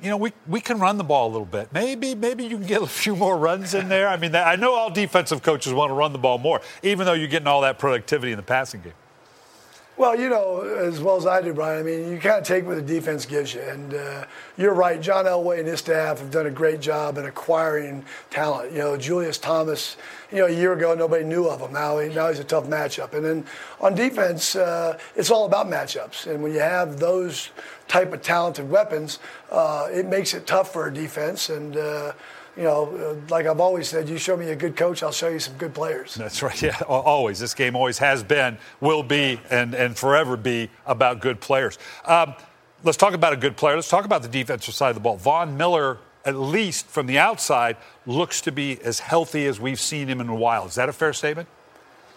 you 0.00 0.08
know, 0.08 0.16
we, 0.16 0.32
we 0.46 0.60
can 0.60 0.78
run 0.78 0.96
the 0.96 1.04
ball 1.04 1.28
a 1.28 1.32
little 1.32 1.46
bit. 1.46 1.72
Maybe 1.72 2.14
maybe 2.14 2.44
you 2.44 2.56
can 2.56 2.66
get 2.66 2.82
a 2.82 2.86
few 2.86 3.16
more 3.16 3.36
runs 3.36 3.74
in 3.74 3.88
there. 3.88 4.08
I 4.08 4.16
mean, 4.16 4.34
I 4.34 4.54
know 4.54 4.74
all 4.74 4.90
defensive 4.90 5.42
coaches 5.42 5.72
want 5.72 5.90
to 5.90 5.94
run 5.94 6.12
the 6.12 6.18
ball 6.18 6.38
more, 6.38 6.60
even 6.82 7.04
though 7.04 7.14
you're 7.14 7.28
getting 7.28 7.48
all 7.48 7.62
that 7.62 7.78
productivity 7.78 8.30
in 8.30 8.36
the 8.36 8.44
passing 8.44 8.80
game. 8.82 8.92
Well, 9.98 10.16
you 10.16 10.28
know, 10.28 10.60
as 10.60 11.00
well 11.00 11.16
as 11.16 11.26
I 11.26 11.42
do, 11.42 11.52
Brian, 11.52 11.80
I 11.80 11.82
mean, 11.82 12.12
you 12.12 12.20
kind 12.20 12.38
of 12.38 12.44
take 12.44 12.64
what 12.64 12.76
the 12.76 12.82
defense 12.82 13.26
gives 13.26 13.52
you. 13.52 13.62
And 13.62 13.94
uh, 13.94 14.26
you're 14.56 14.72
right, 14.72 15.00
John 15.00 15.24
Elway 15.24 15.58
and 15.58 15.66
his 15.66 15.80
staff 15.80 16.20
have 16.20 16.30
done 16.30 16.46
a 16.46 16.52
great 16.52 16.80
job 16.80 17.18
in 17.18 17.24
acquiring 17.24 18.04
talent. 18.30 18.70
You 18.70 18.78
know, 18.78 18.96
Julius 18.96 19.38
Thomas, 19.38 19.96
you 20.30 20.38
know, 20.38 20.46
a 20.46 20.52
year 20.52 20.72
ago, 20.72 20.94
nobody 20.94 21.24
knew 21.24 21.48
of 21.48 21.60
him. 21.60 21.72
Now, 21.72 21.98
he, 21.98 22.14
now 22.14 22.28
he's 22.28 22.38
a 22.38 22.44
tough 22.44 22.66
matchup. 22.66 23.12
And 23.12 23.24
then 23.24 23.44
on 23.80 23.96
defense, 23.96 24.54
uh, 24.54 25.00
it's 25.16 25.32
all 25.32 25.46
about 25.46 25.66
matchups. 25.66 26.30
And 26.32 26.44
when 26.44 26.52
you 26.52 26.60
have 26.60 27.00
those 27.00 27.50
type 27.88 28.12
of 28.12 28.22
talented 28.22 28.70
weapons, 28.70 29.18
uh, 29.50 29.88
it 29.90 30.06
makes 30.06 30.32
it 30.32 30.46
tough 30.46 30.72
for 30.72 30.86
a 30.86 30.94
defense. 30.94 31.50
And, 31.50 31.76
uh, 31.76 32.12
you 32.58 32.64
know, 32.64 32.86
uh, 32.96 33.14
like 33.30 33.46
I've 33.46 33.60
always 33.60 33.88
said, 33.88 34.08
you 34.08 34.18
show 34.18 34.36
me 34.36 34.50
a 34.50 34.56
good 34.56 34.74
coach, 34.74 35.04
I'll 35.04 35.12
show 35.12 35.28
you 35.28 35.38
some 35.38 35.54
good 35.54 35.72
players. 35.72 36.16
That's 36.16 36.42
right. 36.42 36.60
Yeah, 36.68 36.76
always. 36.88 37.38
This 37.38 37.54
game 37.54 37.76
always 37.76 37.98
has 37.98 38.24
been, 38.24 38.58
will 38.80 39.04
be, 39.04 39.40
and, 39.48 39.74
and 39.74 39.96
forever 39.96 40.36
be 40.36 40.70
about 40.86 41.20
good 41.20 41.40
players. 41.40 41.78
Um, 42.04 42.34
let's 42.82 42.96
talk 42.96 43.14
about 43.14 43.32
a 43.32 43.36
good 43.36 43.56
player. 43.56 43.76
Let's 43.76 43.88
talk 43.88 44.04
about 44.04 44.22
the 44.22 44.28
defensive 44.28 44.74
side 44.74 44.88
of 44.88 44.96
the 44.96 45.00
ball. 45.00 45.16
Von 45.16 45.56
Miller, 45.56 45.98
at 46.24 46.34
least 46.34 46.86
from 46.86 47.06
the 47.06 47.16
outside, 47.16 47.76
looks 48.06 48.40
to 48.40 48.50
be 48.50 48.80
as 48.82 48.98
healthy 48.98 49.46
as 49.46 49.60
we've 49.60 49.78
seen 49.78 50.08
him 50.08 50.20
in 50.20 50.28
a 50.28 50.34
while. 50.34 50.66
Is 50.66 50.74
that 50.74 50.88
a 50.88 50.92
fair 50.92 51.12
statement? 51.12 51.48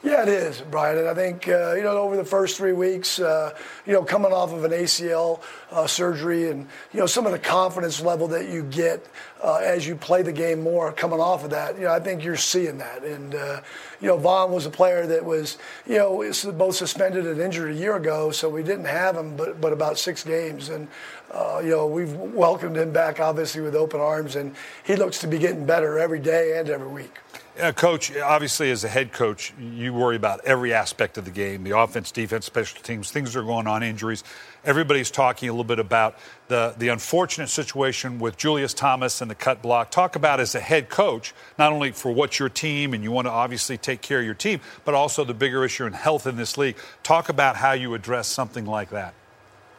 Yeah, 0.04 0.24
it 0.24 0.30
is, 0.30 0.62
Brian. 0.62 0.98
And 0.98 1.08
I 1.08 1.14
think, 1.14 1.48
uh, 1.48 1.76
you 1.76 1.84
know, 1.84 1.96
over 2.00 2.18
the 2.18 2.26
first 2.26 2.58
three 2.58 2.74
weeks, 2.74 3.20
uh, 3.20 3.56
you 3.86 3.94
know, 3.94 4.04
coming 4.04 4.34
off 4.34 4.52
of 4.52 4.64
an 4.64 4.72
ACL 4.72 5.44
uh, 5.70 5.86
surgery 5.86 6.50
and, 6.50 6.68
you 6.92 7.00
know, 7.00 7.06
some 7.06 7.28
of 7.28 7.32
the 7.32 7.40
confidence 7.40 8.02
level 8.02 8.28
that 8.30 8.50
you 8.50 8.64
get 8.64 9.06
uh, 9.44 9.58
as 9.58 9.86
you 9.88 9.96
play 9.96 10.24
the 10.24 10.32
game 10.32 10.60
more 10.64 10.92
coming 10.92 11.20
off 11.20 11.44
of 11.44 11.52
that, 11.52 11.76
you 11.76 11.84
know, 11.84 11.92
I 11.94 12.00
think 12.00 12.24
you're 12.24 12.36
seeing 12.36 12.80
that. 12.80 13.04
And, 13.04 13.36
uh, 13.36 13.62
you 14.00 14.08
know, 14.08 14.18
Von 14.18 14.52
was 14.52 14.66
a 14.66 14.72
player 14.72 15.06
that 15.06 15.24
was, 15.24 15.60
you 15.86 16.00
know, 16.00 16.18
both 16.54 16.76
suspended 16.76 17.28
and 17.28 17.40
injured 17.40 17.70
a 17.70 17.76
year 17.76 17.96
ago, 17.96 18.32
so 18.32 18.50
we 18.50 18.64
didn't 18.64 18.86
have 18.86 19.16
him 19.16 19.38
but, 19.38 19.62
but 19.62 19.72
about 19.72 20.00
six 20.00 20.24
games. 20.24 20.70
And, 20.70 20.88
uh, 21.32 21.62
you 21.64 21.70
know, 21.70 21.86
we've 21.86 22.14
welcomed 22.14 22.76
him 22.76 22.92
back, 22.92 23.20
obviously, 23.20 23.62
with 23.62 23.76
open 23.76 24.02
arms, 24.02 24.36
and 24.36 24.56
he 24.84 24.96
looks 24.96 25.20
to 25.20 25.28
be 25.28 25.38
getting 25.38 25.68
better 25.68 26.00
every 26.00 26.20
day 26.20 26.58
and 26.58 26.70
every 26.70 26.88
week. 26.88 27.20
Uh, 27.60 27.74
coach, 27.74 28.16
obviously, 28.18 28.72
as 28.72 28.86
a 28.86 28.88
head 28.88 29.12
coach, 29.12 29.54
you 29.60 29.94
worry 29.94 30.16
about 30.16 30.40
every 30.46 30.74
aspect 30.74 31.18
of 31.18 31.26
the 31.26 31.32
game 31.32 31.66
the 31.66 31.78
offense, 31.78 32.10
defense, 32.10 32.46
special 32.46 32.82
teams, 32.82 33.12
things 33.12 33.36
are 33.36 33.44
going 33.44 33.68
on, 33.68 33.84
injuries. 33.84 34.24
Everybody's 34.64 35.12
talking 35.12 35.50
a 35.50 35.52
little 35.52 35.66
bit 35.66 35.80
about 35.80 36.18
the, 36.48 36.74
the 36.78 36.88
unfortunate 36.88 37.50
situation 37.50 38.20
with 38.20 38.38
Julius 38.38 38.74
Thomas 38.74 39.22
and 39.22 39.30
the 39.30 39.36
cut 39.36 39.62
block. 39.62 39.92
Talk 39.92 40.16
about 40.16 40.40
as 40.40 40.56
a 40.56 40.62
head 40.62 40.88
coach, 40.88 41.34
not 41.60 41.74
only 41.74 41.92
for 41.92 42.12
what's 42.12 42.40
your 42.40 42.50
team 42.50 42.94
and 42.94 43.04
you 43.04 43.12
want 43.12 43.28
to 43.28 43.32
obviously 43.32 43.78
take 43.78 44.02
care 44.02 44.20
of 44.20 44.26
your 44.26 44.34
team, 44.34 44.62
but 44.86 44.94
also 44.94 45.26
the 45.26 45.34
bigger 45.34 45.66
issue 45.66 45.86
in 45.86 45.94
health 45.94 46.28
in 46.28 46.38
this 46.38 46.58
league. 46.58 46.78
Talk 47.04 47.28
about 47.28 47.58
how 47.58 47.74
you 47.74 47.94
address 47.96 48.28
something 48.28 48.66
like 48.66 48.92
that. 48.92 49.14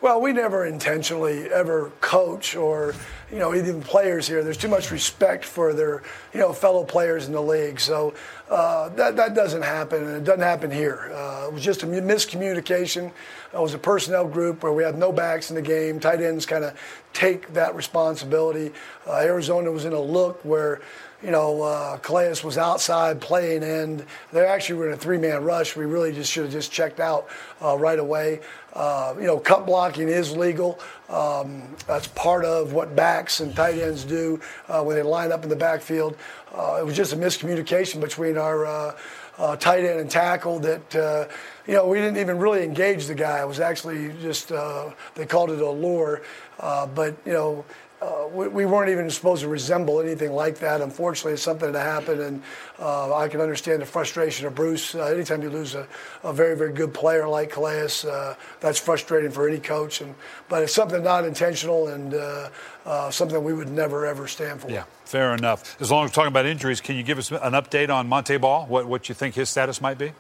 Well, 0.03 0.21
we 0.21 0.33
never 0.33 0.67
intentionally 0.67 1.49
ever 1.49 1.93
coach 2.01 2.57
or, 2.57 2.93
you 3.31 3.39
know, 3.39 3.55
even 3.55 3.81
players 3.81 4.27
here. 4.27 4.43
There's 4.43 4.57
too 4.57 4.67
much 4.67 4.91
respect 4.91 5.45
for 5.45 5.73
their, 5.73 6.03
you 6.35 6.41
know, 6.41 6.53
fellow 6.53 6.83
players 6.83 7.29
in 7.29 7.33
the 7.33 7.41
league. 7.41 7.79
So 7.79 8.13
uh, 8.51 8.89
that, 8.89 9.15
that 9.15 9.37
doesn't 9.37 9.63
happen, 9.63 10.03
and 10.03 10.17
it 10.17 10.25
doesn't 10.25 10.43
happen 10.43 10.73
here. 10.73 11.13
Uh, 11.15 11.47
it 11.47 11.53
was 11.53 11.63
just 11.63 11.85
a 11.85 11.87
miscommunication. 11.87 13.13
It 13.55 13.61
was 13.61 13.75
a 13.75 13.79
personnel 13.79 14.27
group 14.27 14.65
where 14.65 14.73
we 14.73 14.83
had 14.83 14.99
no 14.99 15.13
backs 15.13 15.51
in 15.51 15.55
the 15.55 15.63
game. 15.63 16.01
Tight 16.01 16.21
ends 16.21 16.47
kind 16.47 16.65
of 16.65 16.77
take 17.13 17.53
that 17.53 17.77
responsibility. 17.77 18.73
Uh, 19.07 19.19
Arizona 19.19 19.71
was 19.71 19.85
in 19.85 19.93
a 19.93 20.01
look 20.01 20.45
where 20.45 20.81
you 21.23 21.31
know, 21.31 21.63
uh, 21.63 21.99
Calais 21.99 22.35
was 22.43 22.59
outside 22.59 23.21
playing, 23.21 23.63
and 23.63 24.05
they 24.33 24.45
actually 24.45 24.81
were 24.81 24.89
in 24.89 24.95
a 24.95 24.97
three-man 24.97 25.45
rush. 25.45 25.77
We 25.77 25.85
really 25.85 26.13
just 26.13 26.33
should 26.33 26.45
have 26.45 26.53
just 26.53 26.73
checked 26.73 26.99
out 26.99 27.29
uh, 27.63 27.79
right 27.79 27.99
away. 27.99 28.41
Uh, 28.73 29.15
you 29.19 29.27
know, 29.27 29.39
cut 29.39 29.67
blocking 29.67 30.09
is 30.09 30.35
legal. 30.37 30.79
Um, 31.09 31.63
that's 31.87 32.07
part 32.09 32.45
of 32.45 32.73
what 32.73 32.97
backs 32.97 33.41
and 33.41 33.55
tight 33.55 33.79
ends 33.79 34.05
do 34.05 34.41
uh, 34.69 34.83
when 34.83 34.97
they 34.97 35.03
line 35.03 35.31
up 35.31 35.43
in 35.43 35.51
the 35.51 35.57
backfield. 35.57 36.17
Uh, 36.55 36.79
it 36.81 36.85
was 36.85 36.97
just 36.97 37.13
a 37.13 37.17
miscommunication 37.17 38.01
between 38.01 38.39
our 38.39 38.65
uh, 38.65 38.97
uh, 39.39 39.57
tight 39.57 39.85
end 39.85 40.01
and 40.01 40.11
tackle 40.11 40.59
that, 40.61 41.29
you 41.67 41.75
know, 41.75 41.87
we 41.87 41.99
didn't 41.99 42.19
even 42.19 42.39
really 42.39 42.63
engage 42.65 43.07
the 43.07 43.15
guy. 43.15 43.41
It 43.41 43.49
was 43.49 43.61
actually 43.61 44.13
just, 44.21 44.49
they 44.49 45.27
called 45.27 45.51
it 45.51 45.61
a 45.61 45.71
lure. 45.71 46.23
but, 46.59 47.17
you 47.25 47.33
know, 47.33 47.65
uh, 48.03 48.27
we, 48.33 48.49
we, 48.49 48.67
weren't 48.67 48.91
even 48.91 49.09
supposed 49.11 49.43
to 49.43 49.49
resemble 49.49 50.01
anything 50.01 50.33
like 50.33 50.59
that. 50.59 50.81
Unfortunately, 50.81 51.35
it's 51.35 51.43
something 51.43 51.71
that 51.71 51.87
happened, 51.87 52.21
and 52.21 52.43
uh, 52.81 53.15
I 53.15 53.29
can 53.29 53.41
understand 53.41 53.81
the 53.81 53.87
frustration 53.87 54.47
of 54.47 54.55
Bruce. 54.57 54.95
Uh, 54.95 55.05
anytime 55.05 55.41
you 55.43 55.51
lose 55.51 55.77
a, 55.77 55.87
a, 56.25 56.33
very, 56.33 56.57
very 56.57 56.73
good 56.73 56.93
player 56.93 57.29
like 57.29 57.51
Calais, 57.51 57.91
uh, 58.09 58.35
that's 58.59 58.81
frustrating 58.81 59.31
for 59.31 59.49
any 59.49 59.61
coach. 59.61 60.01
And 60.01 60.15
but 60.49 60.65
it's 60.65 60.75
something 60.75 61.03
not 61.03 61.25
intentional 61.25 61.89
and 61.89 62.15
uh, 62.15 62.49
uh, 62.85 63.11
something 63.11 63.43
we 63.45 63.53
would 63.53 63.71
never 63.71 64.05
ever 64.05 64.27
stand 64.27 64.61
for. 64.61 64.71
Yeah, 64.71 64.85
fair 65.05 65.35
enough. 65.35 65.81
As 65.81 65.93
long 65.93 66.05
as 66.05 66.11
we're 66.11 66.15
talking 66.15 66.29
about 66.33 66.47
injuries, 66.47 66.81
can 66.81 66.97
you 66.97 67.05
give 67.05 67.19
us 67.19 67.31
an 67.31 67.53
update 67.53 67.89
on 67.89 68.09
Montee 68.09 68.41
Ball? 68.41 68.67
What 68.67 68.87
what 68.87 69.09
you 69.09 69.15
think 69.15 69.37
his 69.37 69.49
status 69.49 69.81
might 69.81 69.99
be? 69.99 70.13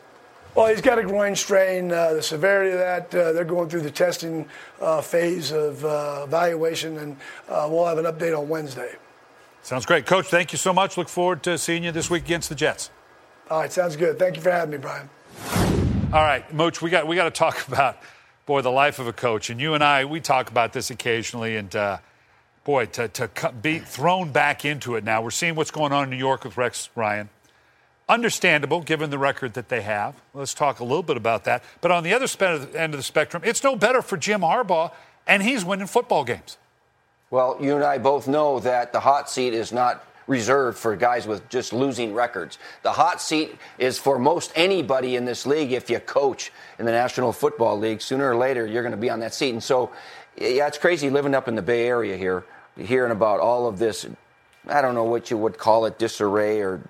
Well, 0.55 0.67
he's 0.67 0.83
got 0.83 0.99
a 0.99 1.03
groin 1.03 1.35
strain. 1.35 1.91
Uh, 1.91 2.13
the 2.13 2.23
severity 2.23 2.73
of 2.73 2.79
that, 2.79 3.15
uh, 3.15 3.33
they're 3.33 3.45
going 3.45 3.71
through 3.71 3.81
the 3.81 3.91
testing 3.91 4.47
uh, 4.83 5.01
phase 5.01 5.51
of 5.51 5.83
uh, 5.83 6.23
evaluation, 6.25 6.99
and 6.99 7.17
uh, 7.49 7.67
we'll 7.71 7.87
have 7.87 7.97
an 7.97 8.05
update 8.05 8.39
on 8.39 8.51
Wednesday. 8.51 8.95
Sounds 9.63 9.87
great. 9.87 10.05
Coach, 10.05 10.27
thank 10.27 10.53
you 10.53 10.59
so 10.59 10.73
much. 10.75 10.99
Look 10.99 11.09
forward 11.09 11.43
to 11.45 11.57
seeing 11.57 11.85
you 11.85 11.93
this 11.93 12.11
week 12.11 12.25
against 12.25 12.51
the 12.51 12.55
Jets. 12.55 12.91
All 13.51 13.61
right, 13.61 13.73
sounds 13.73 13.97
good. 13.97 14.19
Thank 14.19 14.37
you 14.37 14.43
for 14.43 14.51
having 14.51 14.73
me, 14.73 14.79
Brian. 14.79 15.09
All 16.13 16.23
right, 16.23 16.45
Mooch, 16.53 16.83
we 16.83 16.91
got, 16.91 17.07
we 17.07 17.17
got 17.17 17.25
to 17.25 17.31
talk 17.31 17.67
about, 17.69 17.97
boy, 18.45 18.61
the 18.61 18.71
life 18.71 18.99
of 18.99 19.07
a 19.07 19.13
coach. 19.13 19.49
And 19.49 19.59
you 19.59 19.73
and 19.73 19.83
I, 19.83 20.05
we 20.05 20.21
talk 20.21 20.51
about 20.51 20.75
this 20.75 20.91
occasionally, 20.91 21.57
and 21.57 21.75
uh, 21.75 21.99
boy, 22.65 22.87
to, 22.87 23.09
to 23.09 23.53
be 23.63 23.79
thrown 23.79 24.33
back 24.33 24.67
into 24.67 24.97
it 24.97 25.05
now. 25.05 25.23
We're 25.23 25.31
seeing 25.31 25.55
what's 25.55 25.71
going 25.71 25.93
on 25.93 26.05
in 26.05 26.11
New 26.11 26.17
York 26.17 26.45
with 26.45 26.59
Rex 26.59 26.91
Ryan. 26.95 27.31
Understandable, 28.13 28.83
given 28.83 29.09
the 29.09 29.17
record 29.17 29.55
that 29.55 29.71
they 29.71 29.81
have. 29.81 30.15
Let's 30.35 30.53
talk 30.53 30.81
a 30.81 30.85
little 30.85 31.03
bit 31.03 31.17
about 31.17 31.45
that. 31.45 31.65
But 31.81 31.93
on 31.93 32.05
the 32.05 32.13
other 32.13 32.27
end 32.77 32.93
of 32.93 32.99
the 32.99 33.03
spectrum, 33.03 33.43
it's 33.43 33.65
no 33.65 33.75
better 33.75 34.03
for 34.03 34.19
Jim 34.19 34.43
Harbaugh, 34.43 34.93
and 35.27 35.43
he's 35.43 35.65
winning 35.65 35.87
football 35.87 36.23
games. 36.23 36.59
Well, 37.31 37.57
you 37.59 37.75
and 37.75 37.83
I 37.83 37.97
both 37.97 38.29
know 38.29 38.61
that 38.61 38.93
the 38.93 39.01
hot 39.01 39.31
seat 39.31 39.55
is 39.55 39.73
not 39.73 40.05
reserved 40.27 40.77
for 40.77 40.95
guys 40.95 41.27
with 41.27 41.49
just 41.49 41.73
losing 41.73 42.13
records. 42.13 42.59
The 42.83 42.93
hot 42.93 43.23
seat 43.23 43.57
is 43.79 43.99
for 43.99 44.19
most 44.19 44.53
anybody 44.55 45.17
in 45.17 45.25
this 45.25 45.47
league 45.47 45.73
if 45.73 45.89
you 45.89 45.99
coach 45.99 46.53
in 46.79 46.85
the 46.85 46.93
National 46.93 47.33
Football 47.33 47.79
League. 47.79 48.03
Sooner 48.03 48.31
or 48.31 48.37
later, 48.37 48.67
you're 48.67 48.83
going 48.83 48.91
to 48.91 48.99
be 48.99 49.09
on 49.09 49.21
that 49.21 49.33
seat. 49.33 49.55
And 49.55 49.63
so, 49.63 49.91
yeah, 50.37 50.67
it's 50.67 50.77
crazy 50.77 51.09
living 51.09 51.35
up 51.35 51.49
in 51.49 51.55
the 51.55 51.63
Bay 51.63 51.87
Area 51.87 52.19
here, 52.19 52.45
hearing 52.77 53.11
about 53.11 53.41
all 53.41 53.67
of 53.67 53.79
this. 53.79 54.07
I 54.69 54.81
don't 54.81 54.95
know 54.95 55.05
what 55.05 55.31
you 55.31 55.37
would 55.37 55.59
call 55.59 55.87
it, 55.87 55.99
disarray 55.99 56.61
or 56.61 56.81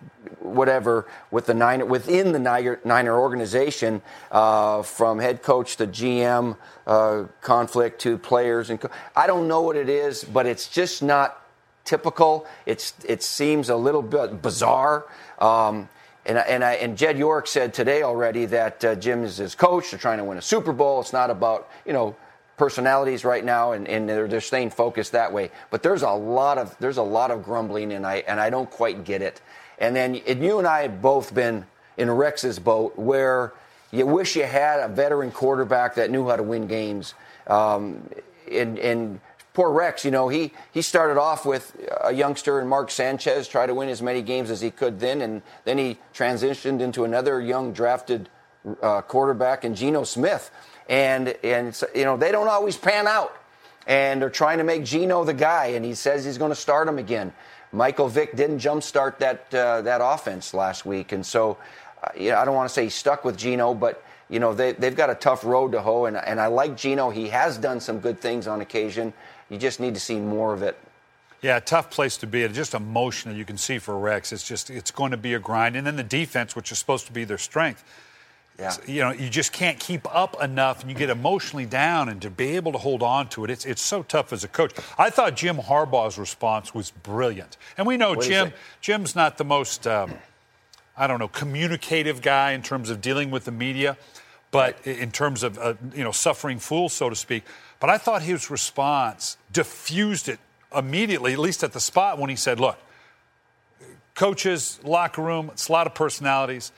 whatever 0.40 1.06
with 1.30 1.46
the 1.46 1.54
Niner 1.54 1.84
within 1.86 2.32
the 2.32 2.38
Niner, 2.38 2.80
Niner 2.84 3.18
organization, 3.18 4.02
uh, 4.30 4.82
from 4.82 5.18
head 5.18 5.42
coach 5.42 5.76
to 5.76 5.86
GM 5.86 6.56
uh, 6.86 7.24
conflict 7.40 8.00
to 8.02 8.18
players 8.18 8.70
and 8.70 8.80
co- 8.80 8.90
I 9.16 9.26
don't 9.26 9.48
know 9.48 9.62
what 9.62 9.76
it 9.76 9.88
is, 9.88 10.24
but 10.24 10.46
it's 10.46 10.68
just 10.68 11.02
not 11.02 11.42
typical. 11.84 12.46
It's 12.66 12.94
it 13.06 13.22
seems 13.22 13.68
a 13.68 13.76
little 13.76 14.02
bit 14.02 14.42
bizarre. 14.42 15.06
Um, 15.38 15.88
and, 16.24 16.38
and, 16.38 16.62
I, 16.62 16.74
and 16.74 16.96
Jed 16.96 17.18
York 17.18 17.48
said 17.48 17.74
today 17.74 18.02
already 18.02 18.44
that 18.46 18.84
uh, 18.84 18.94
Jim 18.94 19.24
is 19.24 19.38
his 19.38 19.56
coach. 19.56 19.90
They're 19.90 19.98
trying 19.98 20.18
to 20.18 20.24
win 20.24 20.38
a 20.38 20.42
Super 20.42 20.72
Bowl. 20.72 21.00
It's 21.00 21.12
not 21.12 21.30
about 21.30 21.68
you 21.84 21.92
know 21.92 22.16
personalities 22.56 23.24
right 23.24 23.44
now, 23.44 23.72
and, 23.72 23.88
and 23.88 24.08
they're, 24.08 24.28
they're 24.28 24.40
staying 24.40 24.70
focused 24.70 25.12
that 25.12 25.32
way. 25.32 25.50
But 25.70 25.82
there's 25.82 26.02
a 26.02 26.10
lot 26.10 26.58
of 26.58 26.76
there's 26.78 26.98
a 26.98 27.02
lot 27.02 27.30
of 27.30 27.44
grumbling, 27.44 27.92
and 27.92 28.06
I 28.06 28.16
and 28.26 28.40
I 28.40 28.50
don't 28.50 28.70
quite 28.70 29.04
get 29.04 29.22
it. 29.22 29.40
And 29.78 29.96
then 29.96 30.16
and 30.26 30.42
you 30.42 30.58
and 30.58 30.66
I 30.66 30.82
have 30.82 31.02
both 31.02 31.34
been 31.34 31.66
in 31.96 32.10
Rex's 32.10 32.58
boat 32.58 32.98
where 32.98 33.52
you 33.90 34.06
wish 34.06 34.36
you 34.36 34.44
had 34.44 34.80
a 34.80 34.88
veteran 34.88 35.30
quarterback 35.30 35.96
that 35.96 36.10
knew 36.10 36.26
how 36.28 36.36
to 36.36 36.42
win 36.42 36.66
games. 36.66 37.14
Um, 37.46 38.08
and, 38.50 38.78
and 38.78 39.20
poor 39.52 39.70
Rex, 39.70 40.04
you 40.04 40.10
know, 40.10 40.28
he, 40.28 40.52
he 40.72 40.80
started 40.80 41.20
off 41.20 41.44
with 41.44 41.76
a 42.02 42.12
youngster 42.12 42.58
and 42.58 42.68
Mark 42.68 42.90
Sanchez, 42.90 43.48
tried 43.48 43.66
to 43.66 43.74
win 43.74 43.88
as 43.90 44.00
many 44.00 44.22
games 44.22 44.50
as 44.50 44.60
he 44.62 44.70
could 44.70 44.98
then, 44.98 45.20
and 45.20 45.42
then 45.64 45.76
he 45.76 45.98
transitioned 46.14 46.80
into 46.80 47.04
another 47.04 47.40
young 47.40 47.72
drafted 47.72 48.30
uh, 48.82 49.02
quarterback 49.02 49.64
and 49.64 49.76
Geno 49.76 50.04
Smith. 50.04 50.50
And, 50.88 51.28
and 51.42 51.80
you 51.94 52.04
know, 52.04 52.16
they 52.16 52.32
don't 52.32 52.48
always 52.48 52.76
pan 52.76 53.06
out. 53.06 53.36
And 53.86 54.22
they're 54.22 54.30
trying 54.30 54.58
to 54.58 54.64
make 54.64 54.84
Geno 54.84 55.24
the 55.24 55.34
guy, 55.34 55.66
and 55.66 55.84
he 55.84 55.94
says 55.94 56.24
he's 56.24 56.38
going 56.38 56.52
to 56.52 56.56
start 56.56 56.86
him 56.86 56.98
again. 56.98 57.32
Michael 57.72 58.08
Vick 58.08 58.36
didn't 58.36 58.58
jumpstart 58.58 59.18
that, 59.18 59.52
uh, 59.52 59.82
that 59.82 60.00
offense 60.02 60.54
last 60.54 60.86
week. 60.86 61.10
And 61.10 61.26
so, 61.26 61.56
uh, 62.02 62.08
you 62.16 62.30
know, 62.30 62.38
I 62.38 62.44
don't 62.44 62.54
want 62.54 62.68
to 62.68 62.72
say 62.72 62.84
he's 62.84 62.94
stuck 62.94 63.24
with 63.24 63.36
Geno, 63.36 63.74
but 63.74 64.04
you 64.28 64.38
know, 64.38 64.54
they, 64.54 64.72
they've 64.72 64.96
got 64.96 65.10
a 65.10 65.14
tough 65.14 65.44
road 65.44 65.72
to 65.72 65.82
hoe, 65.82 66.06
and, 66.06 66.16
and 66.16 66.40
I 66.40 66.46
like 66.46 66.76
Geno. 66.76 67.10
He 67.10 67.28
has 67.28 67.58
done 67.58 67.80
some 67.80 68.00
good 68.00 68.18
things 68.18 68.46
on 68.46 68.62
occasion. 68.62 69.12
You 69.50 69.58
just 69.58 69.78
need 69.78 69.92
to 69.92 70.00
see 70.00 70.18
more 70.18 70.54
of 70.54 70.62
it. 70.62 70.78
Yeah, 71.42 71.58
tough 71.60 71.90
place 71.90 72.16
to 72.18 72.26
be. 72.26 72.42
It's 72.42 72.54
just 72.54 72.72
emotional, 72.72 73.34
you 73.34 73.44
can 73.44 73.58
see 73.58 73.78
for 73.78 73.98
Rex. 73.98 74.32
It's 74.32 74.46
just 74.46 74.70
it's 74.70 74.90
going 74.90 75.10
to 75.10 75.16
be 75.16 75.34
a 75.34 75.38
grind, 75.38 75.76
and 75.76 75.86
then 75.86 75.96
the 75.96 76.02
defense, 76.02 76.56
which 76.56 76.72
is 76.72 76.78
supposed 76.78 77.06
to 77.06 77.12
be 77.12 77.24
their 77.24 77.36
strength. 77.36 77.84
Yeah. 78.58 78.76
You 78.86 79.00
know, 79.00 79.10
you 79.12 79.28
just 79.28 79.52
can't 79.52 79.78
keep 79.80 80.06
up 80.14 80.40
enough, 80.42 80.82
and 80.82 80.90
you 80.90 80.96
get 80.96 81.10
emotionally 81.10 81.66
down, 81.66 82.08
and 82.08 82.20
to 82.22 82.30
be 82.30 82.56
able 82.56 82.72
to 82.72 82.78
hold 82.78 83.02
on 83.02 83.28
to 83.30 83.44
it, 83.44 83.50
it's 83.50 83.64
it's 83.64 83.82
so 83.82 84.02
tough 84.02 84.32
as 84.32 84.44
a 84.44 84.48
coach. 84.48 84.72
I 84.98 85.10
thought 85.10 85.36
Jim 85.36 85.56
Harbaugh's 85.56 86.18
response 86.18 86.74
was 86.74 86.90
brilliant, 86.90 87.56
and 87.76 87.86
we 87.86 87.96
know 87.96 88.10
what 88.10 88.26
Jim 88.26 88.52
Jim's 88.80 89.16
not 89.16 89.38
the 89.38 89.44
most. 89.44 89.86
Um, 89.86 90.14
I 90.96 91.06
don't 91.06 91.18
know, 91.18 91.28
communicative 91.28 92.20
guy 92.20 92.52
in 92.52 92.62
terms 92.62 92.90
of 92.90 93.00
dealing 93.00 93.30
with 93.30 93.46
the 93.46 93.50
media, 93.50 93.96
but 94.50 94.86
in 94.86 95.10
terms 95.10 95.42
of, 95.42 95.58
uh, 95.58 95.74
you 95.94 96.04
know, 96.04 96.12
suffering 96.12 96.58
fools, 96.58 96.92
so 96.92 97.08
to 97.08 97.16
speak. 97.16 97.44
But 97.80 97.88
I 97.88 97.96
thought 97.96 98.22
his 98.22 98.50
response 98.50 99.38
diffused 99.50 100.28
it 100.28 100.38
immediately, 100.76 101.32
at 101.32 101.38
least 101.38 101.64
at 101.64 101.72
the 101.72 101.80
spot 101.80 102.18
when 102.18 102.28
he 102.28 102.36
said, 102.36 102.60
look, 102.60 102.78
coaches, 104.14 104.78
locker 104.84 105.22
room, 105.22 105.48
it's 105.52 105.68
a 105.68 105.72
lot 105.72 105.86
of 105.86 105.94
personalities. 105.94 106.72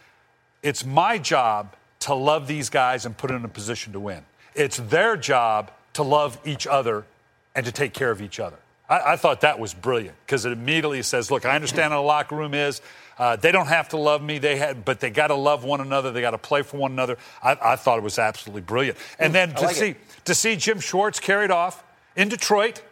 It's 0.64 0.84
my 0.84 1.18
job 1.18 1.76
to 2.00 2.14
love 2.14 2.48
these 2.48 2.70
guys 2.70 3.06
and 3.06 3.16
put 3.16 3.28
them 3.28 3.36
in 3.36 3.44
a 3.44 3.48
position 3.48 3.92
to 3.92 4.00
win. 4.00 4.24
It's 4.54 4.78
their 4.78 5.16
job 5.16 5.70
to 5.92 6.02
love 6.02 6.38
each 6.44 6.66
other 6.66 7.04
and 7.54 7.66
to 7.66 7.70
take 7.70 7.92
care 7.92 8.10
of 8.10 8.20
each 8.22 8.40
other. 8.40 8.56
I, 8.88 9.12
I 9.12 9.16
thought 9.16 9.42
that 9.42 9.58
was 9.58 9.74
brilliant 9.74 10.16
because 10.24 10.46
it 10.46 10.52
immediately 10.52 11.02
says, 11.02 11.30
look, 11.30 11.44
I 11.44 11.54
understand 11.54 11.92
how 11.92 12.00
the 12.00 12.06
locker 12.06 12.34
room 12.34 12.54
is. 12.54 12.80
Uh, 13.18 13.36
they 13.36 13.52
don't 13.52 13.68
have 13.68 13.90
to 13.90 13.96
love 13.96 14.22
me, 14.22 14.38
they 14.38 14.56
had, 14.56 14.84
but 14.84 15.00
they 15.00 15.10
got 15.10 15.28
to 15.28 15.34
love 15.34 15.64
one 15.64 15.80
another. 15.80 16.10
They 16.10 16.20
got 16.20 16.32
to 16.32 16.38
play 16.38 16.62
for 16.62 16.78
one 16.78 16.92
another. 16.92 17.18
I, 17.42 17.56
I, 17.62 17.76
thought 17.76 17.98
it 17.98 18.02
was 18.02 18.18
absolutely 18.18 18.62
brilliant. 18.62 18.98
And 19.18 19.34
then 19.34 19.54
to 19.54 19.66
like 19.66 19.76
see 19.76 19.90
it. 19.90 19.96
to 20.24 20.34
see 20.34 20.56
Jim 20.56 20.80
Schwartz 20.80 21.20
carried 21.20 21.52
off 21.52 21.84
in 22.16 22.28
Detroit, 22.28 22.82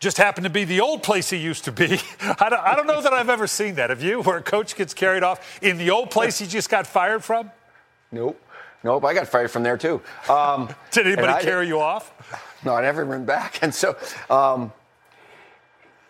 just 0.00 0.16
happened 0.18 0.44
to 0.44 0.50
be 0.50 0.64
the 0.64 0.80
old 0.80 1.02
place 1.02 1.30
he 1.30 1.36
used 1.36 1.64
to 1.64 1.72
be. 1.72 1.98
I 2.20 2.48
don't, 2.48 2.60
I 2.60 2.74
don't 2.74 2.86
know 2.86 3.00
that 3.00 3.12
I've 3.12 3.30
ever 3.30 3.46
seen 3.46 3.76
that. 3.76 3.90
Have 3.90 4.02
you, 4.02 4.22
where 4.22 4.38
a 4.38 4.42
coach 4.42 4.76
gets 4.76 4.94
carried 4.94 5.22
off 5.22 5.62
in 5.62 5.78
the 5.78 5.90
old 5.90 6.10
place 6.10 6.38
he 6.38 6.46
just 6.46 6.68
got 6.68 6.86
fired 6.86 7.24
from? 7.24 7.50
Nope. 8.12 8.40
Nope, 8.82 9.02
I 9.04 9.14
got 9.14 9.26
fired 9.28 9.50
from 9.50 9.62
there 9.62 9.78
too. 9.78 10.02
Um, 10.28 10.68
Did 10.90 11.06
anybody 11.06 11.42
carry 11.42 11.66
you 11.66 11.80
off? 11.80 12.12
No, 12.64 12.74
I 12.74 12.82
never 12.82 13.04
went 13.04 13.26
back. 13.26 13.58
And 13.62 13.74
so, 13.74 13.96
um, 14.28 14.72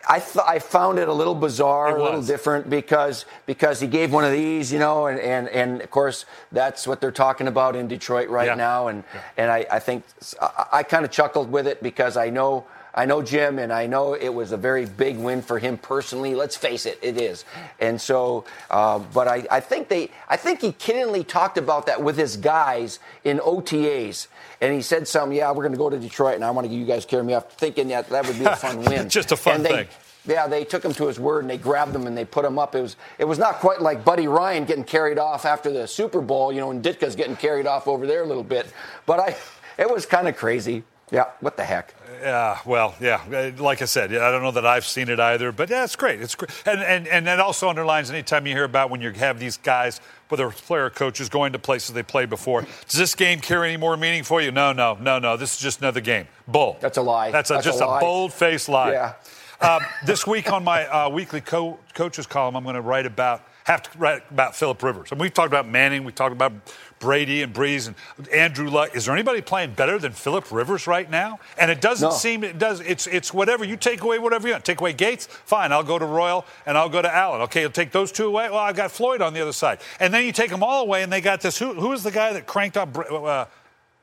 I, 0.07 0.19
th- 0.19 0.45
I 0.45 0.59
found 0.59 0.99
it 0.99 1.07
a 1.07 1.13
little 1.13 1.33
bizarre, 1.33 1.97
a 1.97 2.03
little 2.03 2.21
different 2.21 2.69
because 2.69 3.25
because 3.45 3.79
he 3.79 3.87
gave 3.87 4.13
one 4.13 4.23
of 4.23 4.31
these, 4.31 4.71
you 4.71 4.77
know, 4.77 5.07
and, 5.07 5.19
and, 5.19 5.47
and 5.49 5.81
of 5.81 5.89
course 5.89 6.25
that's 6.51 6.85
what 6.85 7.01
they're 7.01 7.11
talking 7.11 7.47
about 7.47 7.75
in 7.75 7.87
Detroit 7.87 8.29
right 8.29 8.47
yeah. 8.47 8.55
now, 8.55 8.87
and 8.87 9.03
yeah. 9.13 9.21
and 9.37 9.51
I, 9.51 9.65
I 9.71 9.79
think 9.79 10.03
I, 10.39 10.65
I 10.73 10.83
kind 10.83 11.05
of 11.05 11.11
chuckled 11.11 11.51
with 11.51 11.65
it 11.65 11.81
because 11.81 12.17
I 12.17 12.29
know 12.29 12.65
I 12.95 13.05
know 13.05 13.21
Jim, 13.21 13.59
and 13.59 13.73
I 13.73 13.87
know 13.87 14.13
it 14.13 14.29
was 14.29 14.53
a 14.53 14.57
very 14.57 14.85
big 14.85 15.17
win 15.17 15.41
for 15.41 15.59
him 15.59 15.77
personally. 15.77 16.33
Let's 16.33 16.55
face 16.55 16.85
it, 16.85 16.97
it 17.01 17.19
is. 17.19 17.43
And 17.79 17.99
so, 17.99 18.45
uh, 18.71 18.99
but 18.99 19.27
I, 19.27 19.45
I 19.51 19.59
think 19.59 19.89
they, 19.89 20.09
I 20.29 20.37
think 20.37 20.61
he 20.61 20.71
kiddingly 20.71 21.27
talked 21.27 21.57
about 21.57 21.87
that 21.87 22.01
with 22.01 22.17
his 22.17 22.37
guys 22.37 22.99
in 23.25 23.39
OTAs, 23.39 24.27
and 24.61 24.73
he 24.73 24.81
said 24.81 25.09
something. 25.09 25.37
Yeah, 25.37 25.51
we're 25.51 25.63
going 25.63 25.73
to 25.73 25.77
go 25.77 25.89
to 25.89 25.99
Detroit, 25.99 26.35
and 26.35 26.45
I 26.45 26.51
want 26.51 26.65
to 26.65 26.69
get 26.69 26.77
you 26.77 26.85
guys 26.85 27.05
carry 27.05 27.23
me 27.23 27.33
off, 27.33 27.51
thinking 27.53 27.89
that 27.89 28.09
that 28.09 28.25
would 28.25 28.39
be 28.39 28.45
a 28.45 28.55
fun 28.55 28.81
win. 28.81 29.09
Just 29.09 29.33
a 29.33 29.37
fun 29.37 29.61
they, 29.61 29.69
thing. 29.69 29.87
Yeah, 30.27 30.47
they 30.47 30.63
took 30.63 30.83
him 30.83 30.93
to 30.93 31.07
his 31.07 31.19
word 31.19 31.41
and 31.41 31.49
they 31.49 31.57
grabbed 31.57 31.95
him 31.95 32.07
and 32.07 32.17
they 32.17 32.25
put 32.25 32.45
him 32.45 32.57
up. 32.57 32.73
It 32.73 32.81
was 32.81 32.95
it 33.19 33.25
was 33.25 33.37
not 33.37 33.59
quite 33.59 33.81
like 33.81 34.03
Buddy 34.03 34.27
Ryan 34.27 34.65
getting 34.65 34.83
carried 34.83 35.19
off 35.19 35.45
after 35.45 35.71
the 35.71 35.87
Super 35.87 36.19
Bowl, 36.19 36.51
you 36.51 36.59
know, 36.59 36.71
and 36.71 36.83
Ditka's 36.83 37.15
getting 37.15 37.35
carried 37.35 37.67
off 37.67 37.87
over 37.87 38.07
there 38.07 38.23
a 38.23 38.25
little 38.25 38.43
bit. 38.43 38.65
But 39.05 39.19
I, 39.19 39.35
it 39.77 39.89
was 39.89 40.05
kind 40.05 40.27
of 40.27 40.35
crazy. 40.35 40.83
Yeah, 41.11 41.25
what 41.39 41.55
the 41.55 41.63
heck? 41.63 41.93
Yeah, 42.19 42.57
well, 42.65 42.95
yeah. 42.99 43.53
Like 43.59 43.81
I 43.83 43.85
said, 43.85 44.11
I 44.11 44.31
don't 44.31 44.41
know 44.41 44.51
that 44.51 44.65
I've 44.65 44.85
seen 44.85 45.07
it 45.07 45.19
either, 45.19 45.51
but 45.51 45.69
yeah, 45.69 45.83
it's 45.83 45.95
great. 45.95 46.19
It's 46.19 46.33
great, 46.33 46.49
and 46.65 46.81
and 46.81 47.07
and 47.07 47.27
that 47.27 47.39
also 47.39 47.69
underlines 47.69 48.09
anytime 48.09 48.47
you 48.47 48.53
hear 48.53 48.63
about 48.63 48.89
when 48.89 49.01
you 49.01 49.11
have 49.11 49.39
these 49.39 49.57
guys, 49.57 50.01
whether 50.29 50.49
player 50.49 50.89
coaches 50.89 51.29
going 51.29 51.53
to 51.53 51.59
places 51.59 51.93
they 51.93 52.01
played 52.01 52.29
before. 52.31 52.65
Does 52.89 52.99
this 52.99 53.13
game 53.13 53.39
carry 53.39 53.69
any 53.69 53.77
more 53.77 53.95
meaning 53.97 54.23
for 54.23 54.41
you? 54.41 54.51
No, 54.51 54.73
no, 54.73 54.97
no, 54.99 55.19
no. 55.19 55.37
This 55.37 55.53
is 55.55 55.59
just 55.61 55.79
another 55.79 56.01
game. 56.01 56.27
Bull. 56.47 56.77
That's 56.79 56.97
a 56.97 57.03
lie. 57.03 57.29
That's, 57.29 57.51
a, 57.51 57.53
That's 57.55 57.65
just 57.65 57.81
a, 57.81 57.87
a 57.87 57.99
bold-faced 57.99 58.67
lie. 58.69 58.93
Yeah. 58.93 59.13
um, 59.61 59.81
this 60.07 60.25
week 60.25 60.51
on 60.51 60.63
my 60.63 60.87
uh, 60.87 61.09
weekly 61.09 61.41
co- 61.41 61.77
coaches 61.93 62.25
column, 62.25 62.55
I'm 62.55 62.63
going 62.63 62.75
to 62.75 62.81
write 62.81 63.05
about 63.05 63.43
have 63.65 63.81
to 63.81 63.97
write 63.97 64.23
about 64.29 64.55
Philip 64.55 64.81
Rivers. 64.81 65.11
And 65.11 65.19
we've 65.19 65.33
talked 65.33 65.47
about 65.47 65.67
Manning, 65.67 66.03
we 66.03 66.11
talked 66.11 66.33
about 66.33 66.53
Brady 66.99 67.41
and 67.41 67.53
Brees 67.53 67.87
and 67.87 68.27
Andrew 68.29 68.69
Luck. 68.69 68.95
Is 68.95 69.05
there 69.05 69.13
anybody 69.13 69.41
playing 69.41 69.73
better 69.73 69.97
than 69.97 70.11
Philip 70.11 70.51
Rivers 70.51 70.85
right 70.85 71.09
now? 71.09 71.39
And 71.57 71.71
it 71.71 71.81
doesn't 71.81 72.09
no. 72.09 72.15
seem 72.15 72.43
it 72.43 72.59
does. 72.59 72.79
It's 72.79 73.07
it's 73.07 73.33
whatever 73.33 73.65
you 73.65 73.75
take 73.75 74.01
away, 74.01 74.19
whatever 74.19 74.47
you 74.47 74.53
want. 74.53 74.65
Take 74.65 74.79
away 74.79 74.93
Gates, 74.93 75.25
fine. 75.25 75.71
I'll 75.71 75.83
go 75.83 75.97
to 75.97 76.05
Royal 76.05 76.45
and 76.67 76.77
I'll 76.77 76.89
go 76.89 77.01
to 77.01 77.13
Allen. 77.13 77.41
Okay, 77.41 77.61
you'll 77.61 77.71
take 77.71 77.91
those 77.91 78.11
two 78.11 78.27
away. 78.27 78.49
Well, 78.49 78.59
I've 78.59 78.75
got 78.75 78.91
Floyd 78.91 79.21
on 79.21 79.33
the 79.33 79.41
other 79.41 79.53
side. 79.53 79.79
And 79.99 80.13
then 80.13 80.25
you 80.25 80.31
take 80.31 80.51
them 80.51 80.63
all 80.63 80.83
away, 80.83 81.01
and 81.01 81.11
they 81.11 81.21
got 81.21 81.41
this. 81.41 81.57
Who 81.57 81.73
who 81.73 81.91
is 81.91 82.03
the 82.03 82.11
guy 82.11 82.33
that 82.33 82.45
cranked 82.45 82.77
up? 82.77 82.95
Uh, 82.97 83.45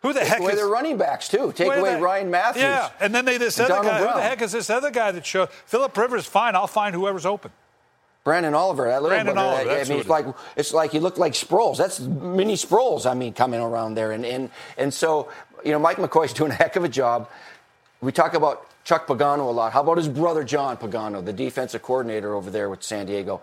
who 0.02 0.12
the 0.12 0.20
Take 0.20 0.28
heck 0.28 0.40
away 0.40 0.52
is 0.52 0.58
their 0.58 0.68
running 0.68 0.98
backs 0.98 1.28
too? 1.28 1.52
Take 1.54 1.72
away 1.72 2.00
Ryan 2.00 2.30
Mathews. 2.30 2.62
Yeah, 2.62 2.90
and 2.98 3.14
then 3.14 3.24
they 3.24 3.38
this 3.38 3.60
other 3.60 3.68
Donald 3.68 3.86
guy. 3.86 4.00
Brown. 4.00 4.12
Who 4.14 4.18
the 4.18 4.28
heck 4.28 4.42
is 4.42 4.50
this 4.50 4.68
other 4.68 4.90
guy 4.90 5.12
that 5.12 5.24
showed 5.24 5.50
Philip 5.50 5.96
Rivers? 5.96 6.26
Fine, 6.26 6.56
I'll 6.56 6.66
find 6.66 6.94
whoever's 6.94 7.24
open. 7.24 7.52
Branden 8.24 8.54
Oliver, 8.54 8.86
that 8.88 9.02
little 9.02 9.18
Branden 9.18 9.36
Oliver, 9.36 9.70
I 9.70 9.84
mean, 9.84 9.98
it's 9.98 10.08
like 10.08 10.26
it's 10.56 10.72
like 10.72 10.92
he 10.92 11.00
looked 11.00 11.18
like 11.18 11.32
Sproles. 11.32 11.76
That's 11.76 11.98
mini 12.00 12.54
Sproles. 12.54 13.10
I 13.10 13.14
mean, 13.14 13.32
coming 13.32 13.60
around 13.60 13.94
there, 13.94 14.12
and 14.12 14.24
and 14.24 14.50
and 14.78 14.94
so 14.94 15.28
you 15.64 15.72
know, 15.72 15.78
Mike 15.78 15.96
McCoy's 15.96 16.32
doing 16.34 16.52
a 16.52 16.54
heck 16.54 16.76
of 16.76 16.84
a 16.84 16.88
job. 16.88 17.28
We 18.00 18.12
talk 18.12 18.34
about 18.34 18.66
Chuck 18.84 19.06
Pagano 19.06 19.40
a 19.40 19.50
lot. 19.50 19.72
How 19.72 19.80
about 19.80 19.96
his 19.96 20.08
brother 20.08 20.42
John 20.42 20.76
Pagano, 20.76 21.24
the 21.24 21.32
defensive 21.32 21.82
coordinator 21.82 22.34
over 22.34 22.50
there 22.50 22.68
with 22.68 22.82
San 22.82 23.06
Diego? 23.06 23.40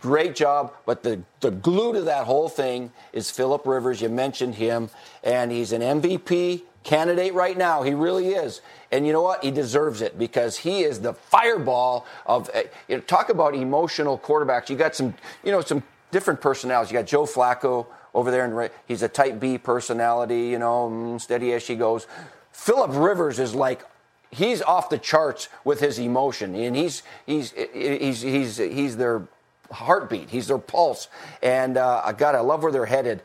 Great 0.00 0.34
job, 0.34 0.74
but 0.84 1.02
the, 1.02 1.22
the 1.40 1.50
glue 1.50 1.94
to 1.94 2.02
that 2.02 2.24
whole 2.24 2.48
thing 2.48 2.92
is 3.12 3.30
Philip 3.30 3.66
Rivers. 3.66 4.00
You 4.02 4.10
mentioned 4.10 4.54
him, 4.56 4.90
and 5.24 5.50
he's 5.50 5.72
an 5.72 5.80
MVP 5.80 6.62
candidate 6.82 7.34
right 7.34 7.56
now. 7.56 7.82
He 7.82 7.94
really 7.94 8.28
is. 8.28 8.60
And 8.92 9.06
you 9.06 9.12
know 9.12 9.22
what? 9.22 9.42
He 9.42 9.50
deserves 9.50 10.02
it 10.02 10.18
because 10.18 10.58
he 10.58 10.82
is 10.82 11.00
the 11.00 11.14
fireball 11.14 12.06
of 12.26 12.50
eh, 12.52 12.64
you 12.88 12.96
know, 12.96 13.02
talk 13.02 13.28
about 13.28 13.54
emotional 13.54 14.18
quarterbacks. 14.18 14.68
You 14.68 14.76
got 14.76 14.94
some, 14.94 15.14
you 15.42 15.52
know, 15.52 15.60
some 15.60 15.82
different 16.10 16.40
personalities. 16.40 16.92
You 16.92 16.98
got 16.98 17.06
Joe 17.06 17.24
Flacco 17.24 17.86
over 18.14 18.30
there, 18.30 18.44
and 18.44 18.70
he's 18.86 19.02
a 19.02 19.08
type 19.08 19.40
B 19.40 19.56
personality, 19.58 20.48
you 20.48 20.58
know, 20.58 20.90
mm, 20.90 21.20
steady 21.20 21.52
as 21.52 21.62
she 21.62 21.76
goes. 21.76 22.06
Philip 22.52 22.90
Rivers 22.92 23.38
is 23.38 23.54
like 23.54 23.84
he's 24.30 24.62
off 24.62 24.90
the 24.90 24.98
charts 24.98 25.48
with 25.64 25.80
his 25.80 25.98
emotion, 25.98 26.54
and 26.54 26.76
he's 26.76 27.02
he's 27.26 27.52
he's 27.72 28.22
he's 28.22 28.56
he's 28.56 28.96
their 28.96 29.22
heartbeat, 29.70 30.30
he's 30.30 30.48
their 30.48 30.58
pulse, 30.58 31.08
and 31.42 31.76
uh, 31.76 32.12
God, 32.12 32.34
I 32.34 32.40
love 32.40 32.62
where 32.62 32.72
they're 32.72 32.86
headed 32.86 33.22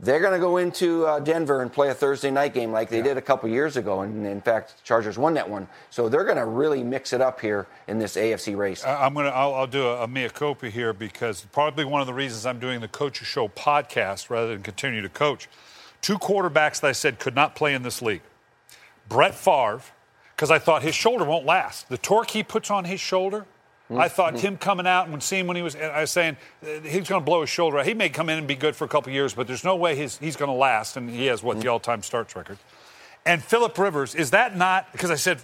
they're 0.00 0.20
going 0.20 0.32
to 0.32 0.38
go 0.38 0.58
into 0.58 1.06
uh, 1.06 1.18
Denver 1.18 1.60
and 1.60 1.72
play 1.72 1.88
a 1.88 1.94
Thursday 1.94 2.30
night 2.30 2.54
game 2.54 2.70
like 2.70 2.88
they 2.88 2.98
yeah. 2.98 3.04
did 3.04 3.16
a 3.16 3.22
couple 3.22 3.48
years 3.48 3.76
ago. 3.76 4.02
And 4.02 4.26
in 4.26 4.40
fact, 4.40 4.82
Chargers 4.84 5.18
won 5.18 5.34
that 5.34 5.48
one. 5.48 5.66
So 5.90 6.08
they're 6.08 6.24
going 6.24 6.36
to 6.36 6.44
really 6.44 6.84
mix 6.84 7.12
it 7.12 7.20
up 7.20 7.40
here 7.40 7.66
in 7.88 7.98
this 7.98 8.16
AFC 8.16 8.56
race. 8.56 8.84
I'm 8.84 9.14
going 9.14 9.26
to, 9.26 9.34
I'll, 9.34 9.54
I'll 9.54 9.66
do 9.66 9.86
a, 9.86 10.04
a 10.04 10.08
mea 10.08 10.28
culpa 10.28 10.70
here 10.70 10.92
because 10.92 11.46
probably 11.52 11.84
one 11.84 12.00
of 12.00 12.06
the 12.06 12.14
reasons 12.14 12.46
I'm 12.46 12.60
doing 12.60 12.80
the 12.80 12.88
Coaches 12.88 13.26
Show 13.26 13.48
podcast 13.48 14.30
rather 14.30 14.48
than 14.48 14.62
continue 14.62 15.02
to 15.02 15.08
coach. 15.08 15.48
Two 16.00 16.18
quarterbacks 16.18 16.80
that 16.80 16.88
I 16.88 16.92
said 16.92 17.18
could 17.18 17.34
not 17.34 17.56
play 17.56 17.74
in 17.74 17.82
this 17.82 18.00
league 18.00 18.22
Brett 19.08 19.34
Favre, 19.34 19.80
because 20.38 20.52
I 20.52 20.60
thought 20.60 20.84
his 20.84 20.94
shoulder 20.94 21.24
won't 21.24 21.44
last. 21.44 21.88
The 21.88 21.98
torque 21.98 22.30
he 22.30 22.44
puts 22.44 22.70
on 22.70 22.84
his 22.84 23.00
shoulder 23.00 23.44
I 23.90 24.08
thought 24.08 24.38
him 24.38 24.58
coming 24.58 24.86
out 24.86 25.04
and 25.04 25.12
when 25.12 25.20
seeing 25.20 25.46
when 25.46 25.56
he 25.56 25.62
was, 25.62 25.74
I 25.74 26.02
was 26.02 26.10
saying 26.10 26.36
uh, 26.62 26.80
he's 26.82 27.08
going 27.08 27.22
to 27.22 27.24
blow 27.24 27.40
his 27.40 27.50
shoulder 27.50 27.78
out. 27.78 27.86
He 27.86 27.94
may 27.94 28.10
come 28.10 28.28
in 28.28 28.36
and 28.36 28.46
be 28.46 28.54
good 28.54 28.76
for 28.76 28.84
a 28.84 28.88
couple 28.88 29.12
years, 29.12 29.32
but 29.32 29.46
there's 29.46 29.64
no 29.64 29.76
way 29.76 29.96
he's, 29.96 30.18
he's 30.18 30.36
going 30.36 30.50
to 30.50 30.56
last. 30.56 30.96
And 30.96 31.08
he 31.08 31.26
has 31.26 31.42
what 31.42 31.60
the 31.60 31.68
all-time 31.68 32.02
starts 32.02 32.36
record. 32.36 32.58
And 33.24 33.42
Philip 33.42 33.76
Rivers, 33.78 34.14
is 34.14 34.30
that 34.30 34.56
not 34.56 34.92
because 34.92 35.10
I 35.10 35.14
said 35.14 35.38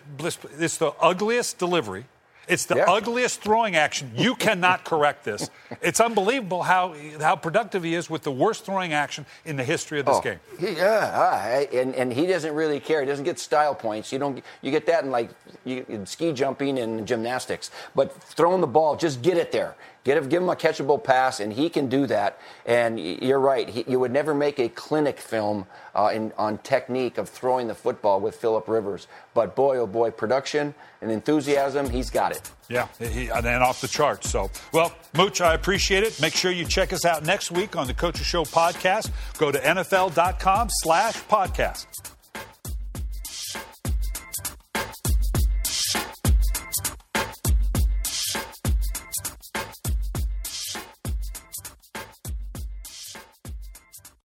it's 0.58 0.76
the 0.76 0.92
ugliest 1.00 1.58
delivery 1.58 2.04
it's 2.48 2.66
the 2.66 2.76
yeah. 2.76 2.90
ugliest 2.90 3.40
throwing 3.40 3.76
action. 3.76 4.10
You 4.14 4.34
cannot 4.46 4.84
correct 4.84 5.24
this. 5.24 5.50
It's 5.82 6.00
unbelievable 6.00 6.62
how 6.62 6.94
how 7.20 7.36
productive 7.36 7.82
he 7.82 7.94
is 7.94 8.10
with 8.10 8.22
the 8.22 8.32
worst 8.32 8.64
throwing 8.64 8.92
action 8.92 9.26
in 9.44 9.56
the 9.56 9.64
history 9.64 10.00
of 10.00 10.06
this 10.06 10.16
oh, 10.16 10.20
game. 10.20 10.40
He, 10.58 10.80
uh, 10.80 11.64
and 11.72 11.94
and 11.94 12.12
he 12.12 12.26
doesn't 12.26 12.54
really 12.54 12.80
care. 12.80 13.00
He 13.00 13.06
doesn't 13.06 13.24
get 13.24 13.38
style 13.38 13.74
points. 13.74 14.12
You 14.12 14.18
don't 14.18 14.42
you 14.62 14.70
get 14.70 14.86
that 14.86 15.04
in 15.04 15.10
like 15.10 15.30
you, 15.64 15.84
in 15.88 16.06
ski 16.06 16.32
jumping 16.32 16.78
and 16.78 17.06
gymnastics. 17.06 17.70
But 17.94 18.12
throwing 18.22 18.60
the 18.60 18.66
ball, 18.66 18.96
just 18.96 19.22
get 19.22 19.36
it 19.36 19.52
there. 19.52 19.74
Get 20.04 20.28
give 20.28 20.42
him 20.42 20.50
a 20.50 20.56
catchable 20.56 21.02
pass, 21.02 21.40
and 21.40 21.52
he 21.52 21.70
can 21.70 21.88
do 21.88 22.06
that. 22.06 22.38
And 22.66 23.00
you're 23.00 23.40
right. 23.40 23.68
He, 23.68 23.84
you 23.88 23.98
would 23.98 24.12
never 24.12 24.34
make 24.34 24.58
a 24.58 24.68
clinic 24.68 25.18
film 25.18 25.66
uh, 25.94 26.10
in, 26.14 26.32
on 26.36 26.58
technique 26.58 27.16
of 27.16 27.28
throwing 27.28 27.68
the 27.68 27.74
football 27.74 28.20
with 28.20 28.36
Philip 28.36 28.68
Rivers. 28.68 29.06
But 29.32 29.56
boy, 29.56 29.78
oh 29.78 29.86
boy, 29.86 30.10
production 30.10 30.74
and 31.00 31.10
enthusiasm, 31.10 31.88
he's 31.88 32.10
got 32.10 32.32
it. 32.32 32.50
Yeah, 32.68 32.88
he, 32.98 33.28
and 33.28 33.46
off 33.46 33.80
the 33.80 33.88
charts. 33.88 34.30
So, 34.30 34.50
well, 34.72 34.94
Mooch, 35.16 35.40
I 35.40 35.54
appreciate 35.54 36.02
it. 36.02 36.20
Make 36.20 36.34
sure 36.34 36.50
you 36.50 36.66
check 36.66 36.92
us 36.92 37.04
out 37.04 37.24
next 37.24 37.50
week 37.50 37.74
on 37.74 37.86
the 37.86 37.94
Coaches 37.94 38.26
Show 38.26 38.44
podcast. 38.44 39.10
Go 39.38 39.50
to 39.50 39.58
NFL.com 39.58 40.68
slash 40.70 41.14
podcast. 41.24 42.13